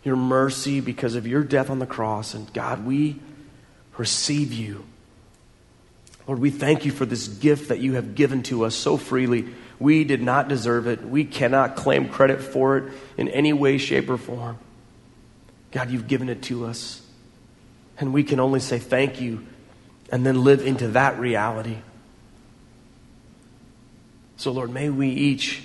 your 0.04 0.16
mercy 0.16 0.80
because 0.80 1.16
of 1.16 1.28
your 1.28 1.44
death 1.44 1.70
on 1.70 1.80
the 1.80 1.86
cross. 1.86 2.34
And 2.34 2.52
God, 2.54 2.86
we 2.86 3.20
receive 3.98 4.54
you. 4.54 4.86
Lord, 6.28 6.40
we 6.40 6.52
thank 6.52 6.86
you 6.86 6.92
for 6.92 7.06
this 7.06 7.28
gift 7.28 7.70
that 7.70 7.80
you 7.80 7.94
have 7.94 8.16
given 8.16 8.44
to 8.44 8.66
us 8.66 8.76
so 8.76 8.98
freely. 8.98 9.46
We 9.80 10.04
did 10.04 10.22
not 10.22 10.48
deserve 10.48 10.88
it. 10.88 11.04
We 11.04 11.26
cannot 11.26 11.76
claim 11.76 12.08
credit 12.08 12.42
for 12.42 12.78
it 12.78 12.94
in 13.18 13.28
any 13.28 13.52
way, 13.52 13.78
shape, 13.78 14.10
or 14.10 14.18
form. 14.18 14.58
God, 15.72 15.90
you've 15.90 16.08
given 16.08 16.30
it 16.30 16.44
to 16.44 16.66
us. 16.66 17.02
And 17.98 18.14
we 18.14 18.24
can 18.24 18.40
only 18.40 18.60
say 18.60 18.80
thank 18.80 19.20
you 19.20 19.46
and 20.12 20.26
then 20.26 20.44
live 20.44 20.66
into 20.66 20.90
that 20.90 21.20
reality. 21.20 21.78
So, 24.44 24.52
Lord, 24.52 24.74
may 24.74 24.90
we 24.90 25.08
each 25.08 25.64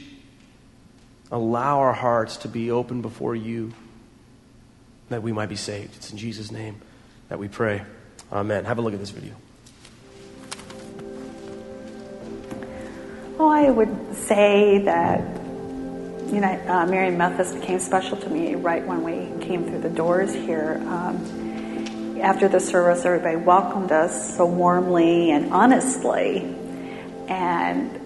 allow 1.33 1.81
our 1.81 1.93
hearts 1.93 2.37
to 2.37 2.49
be 2.49 2.71
open 2.71 3.03
before 3.03 3.35
you 3.35 3.73
that 5.09 5.21
we 5.21 5.33
might 5.33 5.49
be 5.49 5.57
saved. 5.57 5.97
It's 5.97 6.13
in 6.13 6.17
Jesus' 6.17 6.53
name 6.53 6.81
that 7.29 7.41
we 7.41 7.49
pray. 7.49 7.83
Amen. 8.31 8.65
Have 8.67 8.79
a 8.79 8.81
look 8.81 8.95
at 8.95 9.01
this 9.01 9.11
video. 9.11 9.35
Well, 13.37 13.49
I 13.49 13.69
would 13.69 14.15
say 14.15 14.79
that, 14.85 15.23
you 16.33 16.41
know, 16.41 16.63
uh, 16.69 16.87
Marion 16.87 17.19
Methodist 17.19 17.59
became 17.59 17.81
special 17.81 18.17
to 18.19 18.31
me 18.31 18.55
right 18.55 18.87
when 18.87 19.03
we 19.03 19.45
came 19.45 19.65
through 19.65 19.81
the 19.81 19.91
doors 19.91 20.33
here. 20.33 20.81
Um, 20.87 22.21
after 22.21 22.47
the 22.47 22.61
service, 22.61 23.05
everybody 23.05 23.39
welcomed 23.39 23.91
us 23.91 24.37
so 24.37 24.47
warmly 24.47 25.33
and 25.33 25.53
honestly. 25.53 26.55
And 27.27 27.98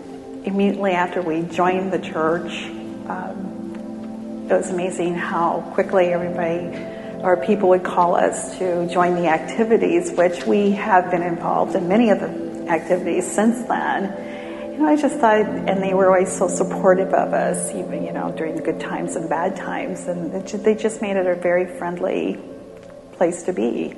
immediately 0.45 0.93
after 0.93 1.23
we 1.23 1.43
joined 1.43 1.93
the 1.93 1.99
church, 1.99 2.65
um, 3.09 4.47
it 4.51 4.55
was 4.55 4.71
amazing 4.71 5.15
how 5.15 5.61
quickly 5.75 6.07
everybody 6.07 6.77
or 7.23 7.37
people 7.37 7.69
would 7.69 7.85
call 7.85 8.17
us 8.17 8.59
to 8.59 8.89
join 8.89 9.15
the 9.15 9.29
activities, 9.29 10.11
which 10.13 10.45
we 10.45 10.73
have 10.73 11.11
been 11.11 11.23
involved 11.23 11.75
in 11.77 11.87
many 11.89 12.11
of 12.11 12.21
the 12.21 12.67
activities 12.69 13.31
since 13.31 13.67
then 13.69 14.33
you 14.73 14.79
know, 14.79 14.87
I 14.87 14.97
just 14.97 15.19
thought, 15.19 15.41
and 15.41 15.83
they 15.83 15.93
were 15.93 16.07
always 16.07 16.35
so 16.35 16.49
supportive 16.49 17.13
of 17.13 17.35
us, 17.35 17.75
even, 17.75 18.05
you 18.05 18.13
know, 18.13 18.33
during 18.33 18.57
the 18.57 18.63
good 18.63 18.81
times 18.81 19.17
and 19.17 19.29
bad 19.29 19.55
times. 19.55 20.07
And 20.09 20.33
they 20.33 20.75
just 20.75 21.03
made 21.03 21.17
it 21.17 21.27
a 21.27 21.35
very 21.35 21.67
friendly 21.79 22.41
place 23.13 23.43
to 23.43 23.53
be. 23.53 23.95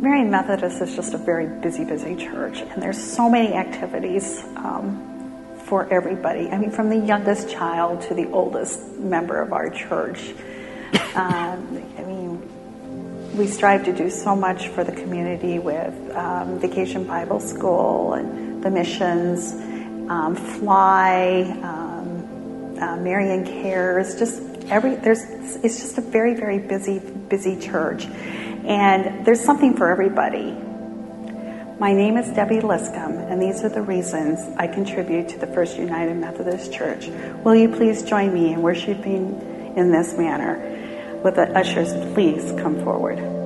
Marion 0.00 0.30
Methodist 0.30 0.80
is 0.80 0.96
just 0.96 1.12
a 1.12 1.18
very 1.18 1.46
busy, 1.60 1.84
busy 1.84 2.16
church, 2.16 2.60
and 2.60 2.82
there's 2.82 2.96
so 2.96 3.28
many 3.28 3.52
activities 3.52 4.42
um, 4.56 5.54
for 5.66 5.92
everybody. 5.92 6.48
I 6.48 6.56
mean, 6.56 6.70
from 6.70 6.88
the 6.88 6.96
youngest 6.96 7.50
child 7.50 8.00
to 8.02 8.14
the 8.14 8.26
oldest 8.30 8.80
member 8.96 9.42
of 9.42 9.52
our 9.52 9.68
church. 9.68 10.32
Um, 11.14 11.84
I 11.98 12.02
mean, 12.04 13.36
we 13.36 13.46
strive 13.46 13.84
to 13.84 13.92
do 13.92 14.08
so 14.08 14.34
much 14.34 14.68
for 14.68 14.84
the 14.84 14.92
community 14.92 15.58
with 15.58 15.94
um, 16.16 16.58
Vacation 16.58 17.04
Bible 17.04 17.40
School 17.40 18.14
and 18.14 18.64
the 18.64 18.70
missions, 18.70 19.52
um, 20.10 20.34
Fly, 20.34 21.42
um, 21.62 22.78
uh, 22.80 22.96
Marion 22.96 23.44
Cares, 23.44 24.18
just 24.18 24.42
every 24.70 24.94
there's 24.94 25.22
it's 25.62 25.80
just 25.80 25.98
a 25.98 26.00
very 26.00 26.34
very 26.34 26.58
busy 26.58 27.00
busy 27.00 27.58
church, 27.60 28.06
and 28.66 29.24
there's 29.24 29.40
something 29.40 29.76
for 29.76 29.90
everybody. 29.90 30.52
My 31.78 31.94
name 31.94 32.18
is 32.18 32.28
Debbie 32.28 32.60
Liscomb, 32.60 33.16
and 33.16 33.40
these 33.40 33.64
are 33.64 33.70
the 33.70 33.80
reasons 33.80 34.38
I 34.58 34.66
contribute 34.66 35.30
to 35.30 35.38
the 35.38 35.46
First 35.46 35.78
United 35.78 36.16
Methodist 36.16 36.72
Church. 36.72 37.08
Will 37.42 37.54
you 37.54 37.70
please 37.70 38.02
join 38.02 38.34
me 38.34 38.52
in 38.52 38.60
worshiping 38.60 39.72
in 39.76 39.90
this 39.90 40.14
manner? 40.14 40.58
With 41.24 41.36
the 41.36 41.48
ushers, 41.58 41.92
please 42.12 42.52
come 42.60 42.84
forward. 42.84 43.39